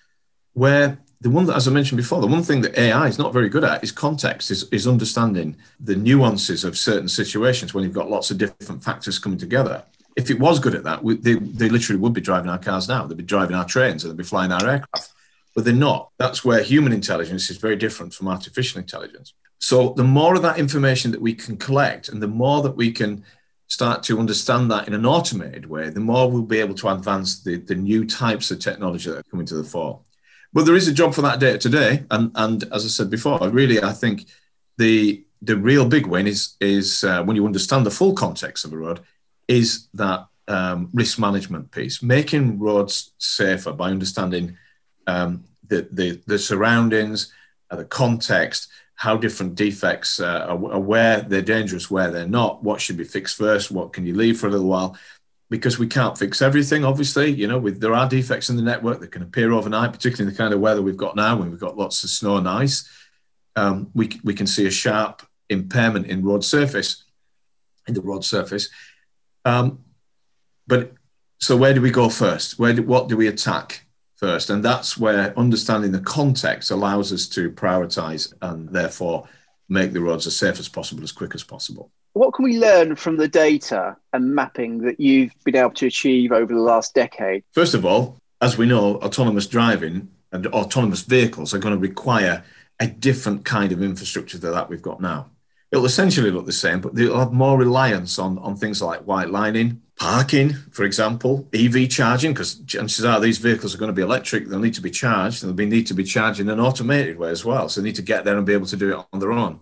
where 0.54 0.98
the 1.22 1.30
one 1.30 1.46
that, 1.46 1.58
as 1.58 1.68
I 1.68 1.72
mentioned 1.72 1.98
before, 1.98 2.22
the 2.22 2.28
one 2.28 2.42
thing 2.42 2.62
that 2.62 2.76
AI 2.76 3.06
is 3.06 3.20
not 3.20 3.34
very 3.34 3.50
good 3.50 3.64
at 3.64 3.84
is 3.84 3.92
context, 3.92 4.50
is, 4.50 4.64
is 4.72 4.88
understanding 4.88 5.58
the 5.80 5.96
nuances 5.96 6.64
of 6.64 6.76
certain 6.76 7.08
situations 7.08 7.76
when 7.76 7.84
you've 7.84 7.94
got 7.94 8.10
lots 8.10 8.32
of 8.32 8.40
different 8.40 8.84
factors 8.84 9.20
coming 9.20 9.38
together. 9.38 9.84
If 10.16 10.30
it 10.30 10.40
was 10.40 10.60
good 10.60 10.76
at 10.76 10.84
that, 10.84 11.04
we, 11.04 11.16
they, 11.16 11.36
they 11.36 11.70
literally 11.70 12.00
would 12.00 12.14
be 12.14 12.22
driving 12.22 12.50
our 12.50 12.58
cars 12.58 12.88
now. 12.88 13.06
They'd 13.06 13.18
be 13.18 13.24
driving 13.24 13.56
our 13.56 13.66
trains 13.66 14.04
and 14.04 14.12
they'd 14.12 14.18
be 14.18 14.24
flying 14.24 14.52
our 14.52 14.66
aircraft, 14.68 15.14
but 15.54 15.66
they're 15.66 15.74
not. 15.74 16.12
That's 16.18 16.46
where 16.46 16.64
human 16.64 16.94
intelligence 16.94 17.50
is 17.50 17.58
very 17.58 17.76
different 17.76 18.14
from 18.14 18.28
artificial 18.28 18.80
intelligence. 18.80 19.34
So 19.60 19.94
the 19.98 20.04
more 20.04 20.36
of 20.36 20.42
that 20.44 20.60
information 20.60 21.12
that 21.12 21.22
we 21.22 21.34
can 21.34 21.58
collect 21.58 22.10
and 22.10 22.22
the 22.22 22.28
more 22.28 22.62
that 22.62 22.76
we 22.76 22.92
can 22.92 23.24
start 23.68 24.04
to 24.04 24.20
understand 24.20 24.70
that 24.72 24.88
in 24.88 24.94
an 24.94 25.06
automated 25.06 25.66
way, 25.66 25.90
the 25.90 26.00
more 26.00 26.30
we'll 26.30 26.44
be 26.44 26.60
able 26.60 26.76
to 26.76 26.90
advance 26.90 27.42
the, 27.44 27.58
the 27.58 27.76
new 27.76 28.06
types 28.06 28.52
of 28.52 28.60
technology 28.60 29.10
that 29.10 29.20
are 29.20 29.24
coming 29.24 29.46
to 29.48 29.56
the 29.56 29.64
fore. 29.64 30.02
But 30.54 30.66
there 30.66 30.76
is 30.76 30.88
a 30.88 30.94
job 30.94 31.14
for 31.14 31.22
that 31.24 31.40
data 31.40 31.58
today, 31.58 32.06
and 32.10 32.32
and 32.36 32.64
as 32.72 32.86
I 32.86 32.88
said 32.88 33.10
before, 33.10 33.38
really 33.50 33.84
I 33.84 33.92
think 33.92 34.26
the 34.78 35.26
the 35.42 35.58
real 35.58 35.86
big 35.86 36.06
win 36.06 36.28
is 36.28 36.56
is 36.62 37.04
uh, 37.04 37.24
when 37.24 37.36
you 37.36 37.46
understand 37.46 37.86
the 37.86 37.92
full 37.92 38.14
context 38.14 38.64
of 38.64 38.72
a 38.72 38.78
road, 38.78 39.02
is 39.48 39.88
that 39.94 40.28
um, 40.48 40.90
risk 40.94 41.20
management 41.20 41.72
piece, 41.72 42.04
making 42.04 42.60
roads 42.60 43.14
safer 43.18 43.74
by 43.74 43.90
understanding 43.90 44.58
um, 45.08 45.44
the, 45.68 45.88
the 45.92 46.22
the 46.28 46.38
surroundings, 46.38 47.32
uh, 47.72 47.76
the 47.76 47.86
context, 47.86 48.70
how 48.96 49.18
different 49.18 49.56
defects 49.56 50.20
uh, 50.20 50.46
are, 50.50 50.80
where 50.80 51.22
they're 51.22 51.42
dangerous, 51.42 51.92
where 51.92 52.12
they're 52.12 52.28
not, 52.28 52.64
what 52.64 52.80
should 52.80 52.98
be 52.98 53.04
fixed 53.04 53.38
first, 53.38 53.72
what 53.72 53.94
can 53.94 54.06
you 54.06 54.16
leave 54.16 54.40
for 54.40 54.48
a 54.48 54.52
little 54.52 54.68
while, 54.68 54.98
because 55.50 55.80
we 55.80 55.88
can't 55.88 56.18
fix 56.18 56.42
everything. 56.42 56.86
Obviously, 56.86 57.30
you 57.32 57.48
know, 57.48 57.58
with 57.58 57.80
there 57.80 57.94
are 57.94 58.08
defects 58.08 58.50
in 58.50 58.56
the 58.56 58.62
network 58.62 59.00
that 59.00 59.12
can 59.12 59.24
appear 59.24 59.52
overnight, 59.52 59.94
particularly 59.94 60.30
in 60.30 60.34
the 60.34 60.38
kind 60.38 60.54
of 60.54 60.60
weather 60.60 60.82
we've 60.82 60.98
got 60.98 61.16
now, 61.16 61.38
when 61.38 61.50
we've 61.50 61.60
got 61.60 61.78
lots 61.78 62.04
of 62.04 62.10
snow 62.10 62.38
and 62.38 62.48
ice. 62.48 62.88
Um, 63.56 63.90
we 63.94 64.20
we 64.24 64.34
can 64.34 64.48
see 64.48 64.66
a 64.68 64.72
sharp 64.72 65.22
impairment 65.50 66.08
in 66.08 66.24
road 66.24 66.44
surface, 66.44 67.04
in 67.88 67.94
the 67.94 68.02
road 68.02 68.26
surface. 68.26 68.70
Um, 69.46 69.80
but 70.68 70.94
so 71.40 71.56
where 71.56 71.74
do 71.74 71.82
we 71.82 71.92
go 71.92 72.10
first? 72.10 72.60
Where 72.60 72.74
do, 72.74 72.84
what 72.84 73.08
do 73.08 73.16
we 73.16 73.28
attack 73.28 73.86
first? 74.18 74.50
And 74.50 74.64
that's 74.64 74.98
where 74.98 75.38
understanding 75.38 75.92
the 75.92 76.00
context 76.00 76.72
allows 76.72 77.14
us 77.14 77.28
to 77.30 77.52
prioritize 77.52 78.34
and 78.42 78.70
therefore 78.70 79.28
make 79.70 79.94
the 79.94 80.02
roads 80.02 80.28
as 80.28 80.36
safe 80.36 80.60
as 80.60 80.68
possible, 80.68 81.04
as 81.04 81.12
quick 81.12 81.36
as 81.36 81.44
possible 81.44 81.92
what 82.16 82.34
can 82.34 82.46
we 82.46 82.58
learn 82.58 82.96
from 82.96 83.18
the 83.18 83.28
data 83.28 83.96
and 84.14 84.34
mapping 84.34 84.78
that 84.80 85.02
you've 85.02 85.34
been 85.44 85.58
able 85.58 85.72
to 85.72 85.86
achieve 85.86 86.32
over 86.32 86.54
the 86.54 86.62
last 86.62 86.96
decade? 86.96 87.44
First 87.52 87.74
of 87.74 87.86
all, 87.86 88.18
as 88.42 88.58
we 88.58 88.66
know, 88.66 88.96
autonomous 89.00 89.48
driving 89.48 90.08
and 90.32 90.48
autonomous 90.48 91.02
vehicles 91.02 91.54
are 91.54 91.60
going 91.60 91.76
to 91.76 91.80
require 91.80 92.44
a 92.80 92.88
different 92.88 93.44
kind 93.44 93.74
of 93.74 93.84
infrastructure 93.84 94.38
than 94.38 94.54
that 94.54 94.70
we've 94.70 94.82
got 94.82 95.02
now. 95.02 95.30
It'll 95.76 95.86
essentially 95.86 96.32
look 96.32 96.46
the 96.46 96.54
same, 96.54 96.80
but 96.80 96.96
they'll 96.96 97.20
have 97.20 97.34
more 97.34 97.58
reliance 97.58 98.18
on, 98.18 98.38
on 98.38 98.56
things 98.56 98.82
like 98.82 99.02
white 99.02 99.30
lining, 99.30 99.82
parking, 99.98 100.54
for 100.72 100.86
example, 100.86 101.50
EV 101.54 101.90
charging, 101.90 102.32
because 102.32 102.56
chances 102.62 103.04
are 103.04 103.20
these 103.20 103.40
vehicles 103.40 103.76
are 103.76 103.78
going 103.78 103.90
to 103.90 103.94
be 103.94 104.02
electric. 104.02 104.48
They'll 104.48 104.60
need 104.60 104.76
to 104.76 104.82
be 104.82 104.90
charged. 104.90 105.44
They'll 105.44 105.52
be, 105.52 105.66
need 105.66 105.88
to 105.88 105.94
be 105.94 106.06
charged 106.06 106.40
in 106.40 106.50
an 106.50 106.62
automated 106.62 107.18
way 107.18 107.30
as 107.30 107.44
well. 107.44 107.68
So 107.68 107.82
they 107.82 107.86
need 107.86 107.96
to 107.96 108.02
get 108.02 108.24
there 108.24 108.38
and 108.38 108.46
be 108.46 108.54
able 108.54 108.68
to 108.68 108.78
do 108.78 108.94
it 108.94 109.06
on 109.12 109.20
their 109.20 109.34
own. 109.34 109.60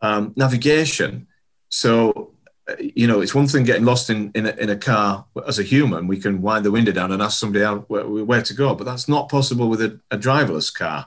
Um, 0.00 0.32
navigation, 0.36 1.26
so, 1.70 2.34
uh, 2.68 2.74
you 2.78 3.08
know, 3.08 3.20
it's 3.20 3.34
one 3.34 3.48
thing 3.48 3.64
getting 3.64 3.84
lost 3.84 4.10
in, 4.10 4.30
in 4.36 4.46
a, 4.46 4.50
in, 4.50 4.70
a, 4.70 4.76
car 4.76 5.26
as 5.44 5.58
a 5.58 5.64
human. 5.64 6.06
We 6.06 6.18
can 6.18 6.40
wind 6.40 6.64
the 6.64 6.70
window 6.70 6.92
down 6.92 7.10
and 7.10 7.20
ask 7.20 7.40
somebody 7.40 7.64
out 7.64 7.90
where, 7.90 8.06
where 8.06 8.42
to 8.42 8.54
go, 8.54 8.76
but 8.76 8.84
that's 8.84 9.08
not 9.08 9.28
possible 9.28 9.68
with 9.68 9.82
a, 9.82 10.00
a 10.12 10.18
driverless 10.18 10.72
car. 10.72 11.06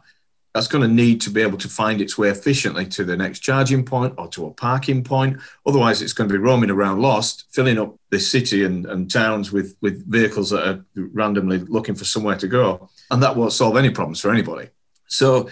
That's 0.54 0.68
going 0.68 0.82
to 0.82 0.94
need 0.94 1.22
to 1.22 1.30
be 1.30 1.42
able 1.42 1.58
to 1.60 1.70
find 1.70 2.02
its 2.02 2.18
way 2.18 2.30
efficiently 2.30 2.86
to 2.88 3.06
the 3.06 3.16
next 3.16 3.40
charging 3.40 3.86
point 3.86 4.14
or 4.18 4.28
to 4.30 4.48
a 4.48 4.52
parking 4.52 5.04
point. 5.04 5.38
Otherwise, 5.66 6.02
it's 6.02 6.14
going 6.14 6.30
to 6.30 6.34
be 6.34 6.40
roaming 6.40 6.70
around 6.70 7.02
lost, 7.02 7.46
filling 7.52 7.80
up 7.80 7.96
the 8.10 8.20
city 8.20 8.66
and, 8.66 8.86
and 8.86 9.10
towns 9.10 9.52
with, 9.52 9.78
with 9.82 10.06
vehicles 10.12 10.50
that 10.50 10.68
are 10.68 10.86
randomly 10.96 11.60
looking 11.60 11.96
for 11.96 12.04
somewhere 12.04 12.36
to 12.38 12.48
go. 12.48 12.90
And 13.10 13.24
that 13.24 13.36
won't 13.36 13.54
solve 13.54 13.78
any 13.78 13.92
problems 13.92 14.20
for 14.20 14.32
anybody. 14.32 14.70
So, 15.08 15.50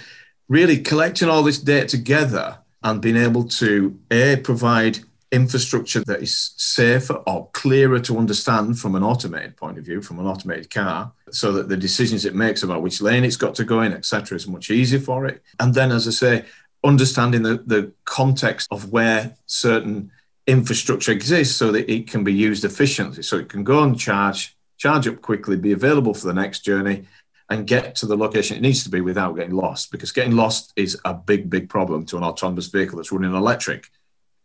really 0.50 0.80
collecting 0.80 1.30
all 1.30 1.44
this 1.44 1.60
data 1.60 1.88
together 1.88 2.58
and 2.84 3.02
being 3.02 3.18
able 3.18 3.44
to 3.44 3.98
a 4.12 4.38
provide 4.38 5.00
infrastructure 5.32 6.04
that 6.06 6.22
is 6.22 6.54
safer 6.58 7.14
or 7.28 7.50
clearer 7.54 8.00
to 8.00 8.18
understand 8.18 8.80
from 8.80 8.96
an 8.96 9.04
automated 9.04 9.56
point 9.56 9.78
of 9.78 9.86
view, 9.86 10.02
from 10.02 10.20
an 10.20 10.26
automated 10.26 10.70
car, 10.70 11.12
so 11.36 11.52
that 11.54 11.70
the 11.70 11.78
decisions 11.78 12.26
it 12.26 12.36
makes 12.36 12.64
about 12.64 12.82
which 12.82 13.02
lane 13.02 13.24
it's 13.24 13.38
got 13.38 13.56
to 13.56 13.64
go 13.64 13.82
in, 13.82 13.94
etc., 13.94 14.36
is 14.36 14.48
much 14.48 14.70
easier 14.70 15.00
for 15.00 15.26
it. 15.26 15.42
And 15.60 15.74
then, 15.74 15.92
as 15.92 16.08
I 16.08 16.12
say, 16.12 16.46
understanding 16.84 17.44
the, 17.44 17.64
the 17.66 17.92
context 18.06 18.68
of 18.72 18.92
where 18.92 19.36
certain 19.46 20.12
infrastructure 20.48 21.12
exists 21.12 21.56
so 21.56 21.72
that 21.72 21.92
it 21.92 22.08
can 22.08 22.24
be 22.24 22.34
used 22.34 22.66
efficiently. 22.66 23.24
So 23.24 23.38
it 23.38 23.50
can 23.50 23.64
go 23.64 23.84
and 23.84 24.00
charge 24.00 24.56
charge 24.78 25.08
up 25.08 25.22
quickly, 25.22 25.58
be 25.58 25.74
available 25.74 26.14
for 26.14 26.28
the 26.28 26.34
next 26.34 26.62
journey, 26.62 27.06
and 27.50 27.68
get 27.68 27.96
to 27.96 28.06
the 28.06 28.16
location 28.16 28.56
it 28.56 28.62
needs 28.62 28.84
to 28.84 28.90
be 28.90 29.02
without 29.02 29.36
getting 29.36 29.54
lost. 29.54 29.92
Because 29.92 30.12
getting 30.12 30.36
lost 30.36 30.72
is 30.76 30.98
a 31.04 31.14
big, 31.14 31.50
big 31.50 31.70
problem 31.70 32.06
to 32.06 32.18
an 32.18 32.24
autonomous 32.24 32.68
vehicle 32.68 32.98
that's 32.98 33.12
running 33.12 33.36
electric. 33.36 33.90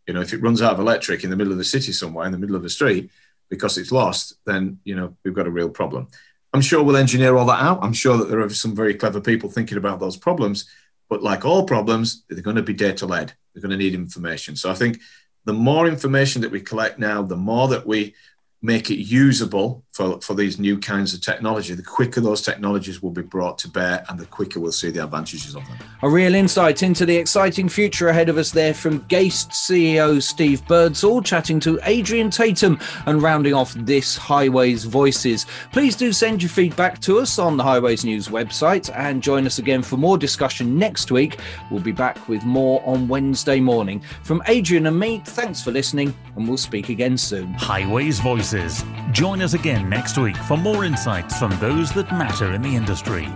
You 0.07 0.13
know, 0.13 0.21
if 0.21 0.33
it 0.33 0.41
runs 0.41 0.61
out 0.61 0.73
of 0.73 0.79
electric 0.79 1.23
in 1.23 1.29
the 1.29 1.35
middle 1.35 1.53
of 1.53 1.57
the 1.57 1.63
city 1.63 1.93
somewhere, 1.93 2.25
in 2.25 2.31
the 2.31 2.37
middle 2.37 2.55
of 2.55 2.63
the 2.63 2.69
street, 2.69 3.09
because 3.49 3.77
it's 3.77 3.91
lost, 3.91 4.35
then 4.45 4.79
you 4.83 4.95
know 4.95 5.15
we've 5.23 5.33
got 5.33 5.47
a 5.47 5.51
real 5.51 5.69
problem. 5.69 6.07
I'm 6.55 6.61
sure 6.61 6.81
we'll 6.81 6.95
engineer 6.95 7.35
all 7.35 7.45
that 7.47 7.61
out. 7.61 7.79
I'm 7.81 7.91
sure 7.91 8.15
that 8.17 8.29
there 8.29 8.39
are 8.39 8.49
some 8.49 8.73
very 8.73 8.93
clever 8.93 9.19
people 9.19 9.51
thinking 9.51 9.77
about 9.77 9.99
those 9.99 10.15
problems. 10.15 10.69
But 11.09 11.21
like 11.21 11.43
all 11.43 11.65
problems, 11.65 12.23
they're 12.29 12.41
going 12.41 12.55
to 12.55 12.63
be 12.63 12.73
data 12.73 13.05
led. 13.05 13.33
They're 13.53 13.61
going 13.61 13.71
to 13.71 13.77
need 13.77 13.93
information. 13.93 14.55
So 14.55 14.71
I 14.71 14.73
think 14.73 15.01
the 15.43 15.51
more 15.51 15.85
information 15.85 16.41
that 16.43 16.51
we 16.51 16.61
collect 16.61 16.97
now, 16.97 17.23
the 17.23 17.35
more 17.35 17.67
that 17.67 17.85
we 17.85 18.15
make 18.61 18.89
it 18.89 19.03
usable 19.03 19.83
for, 19.95 20.19
for 20.19 20.33
these 20.33 20.59
new 20.59 20.77
kinds 20.77 21.13
of 21.13 21.21
technology, 21.21 21.73
the 21.73 21.81
quicker 21.81 22.19
those 22.19 22.41
technologies 22.41 23.01
will 23.01 23.11
be 23.11 23.21
brought 23.21 23.57
to 23.59 23.69
bear 23.69 24.03
and 24.09 24.19
the 24.19 24.25
quicker 24.25 24.59
we'll 24.59 24.73
see 24.73 24.89
the 24.89 25.01
advantages 25.01 25.55
of 25.55 25.65
them. 25.67 25.77
A 26.01 26.09
real 26.09 26.35
insight 26.35 26.83
into 26.83 27.05
the 27.05 27.15
exciting 27.15 27.69
future 27.69 28.09
ahead 28.09 28.27
of 28.27 28.37
us 28.37 28.51
there 28.51 28.73
from 28.73 28.99
Gaist 29.05 29.51
CEO 29.51 30.21
Steve 30.21 30.67
Birdsall 30.67 31.21
chatting 31.21 31.61
to 31.61 31.79
Adrian 31.83 32.29
Tatum 32.29 32.77
and 33.05 33.21
rounding 33.21 33.53
off 33.53 33.73
this 33.73 34.17
Highways 34.17 34.83
Voices. 34.83 35.45
Please 35.71 35.95
do 35.95 36.11
send 36.11 36.43
your 36.43 36.49
feedback 36.49 36.99
to 36.99 37.19
us 37.19 37.39
on 37.39 37.55
the 37.55 37.63
Highways 37.63 38.03
News 38.03 38.27
website 38.27 38.93
and 38.93 39.23
join 39.23 39.45
us 39.45 39.59
again 39.59 39.81
for 39.81 39.95
more 39.95 40.17
discussion 40.17 40.77
next 40.77 41.09
week. 41.09 41.39
We'll 41.71 41.79
be 41.79 41.93
back 41.93 42.27
with 42.27 42.43
more 42.43 42.83
on 42.85 43.07
Wednesday 43.07 43.61
morning. 43.61 44.01
From 44.23 44.43
Adrian 44.47 44.87
and 44.87 44.99
me, 44.99 45.21
thanks 45.23 45.63
for 45.63 45.71
listening 45.71 46.13
and 46.35 46.49
we'll 46.49 46.57
speak 46.57 46.89
again 46.89 47.17
soon. 47.17 47.53
Highways 47.53 48.19
Voices. 48.19 48.83
Join 49.13 49.41
us 49.41 49.53
again 49.53 49.84
next 49.89 50.17
week 50.17 50.37
for 50.37 50.57
more 50.57 50.83
insights 50.83 51.37
from 51.37 51.51
those 51.59 51.91
that 51.93 52.11
matter 52.11 52.53
in 52.53 52.61
the 52.61 52.75
industry. 52.75 53.27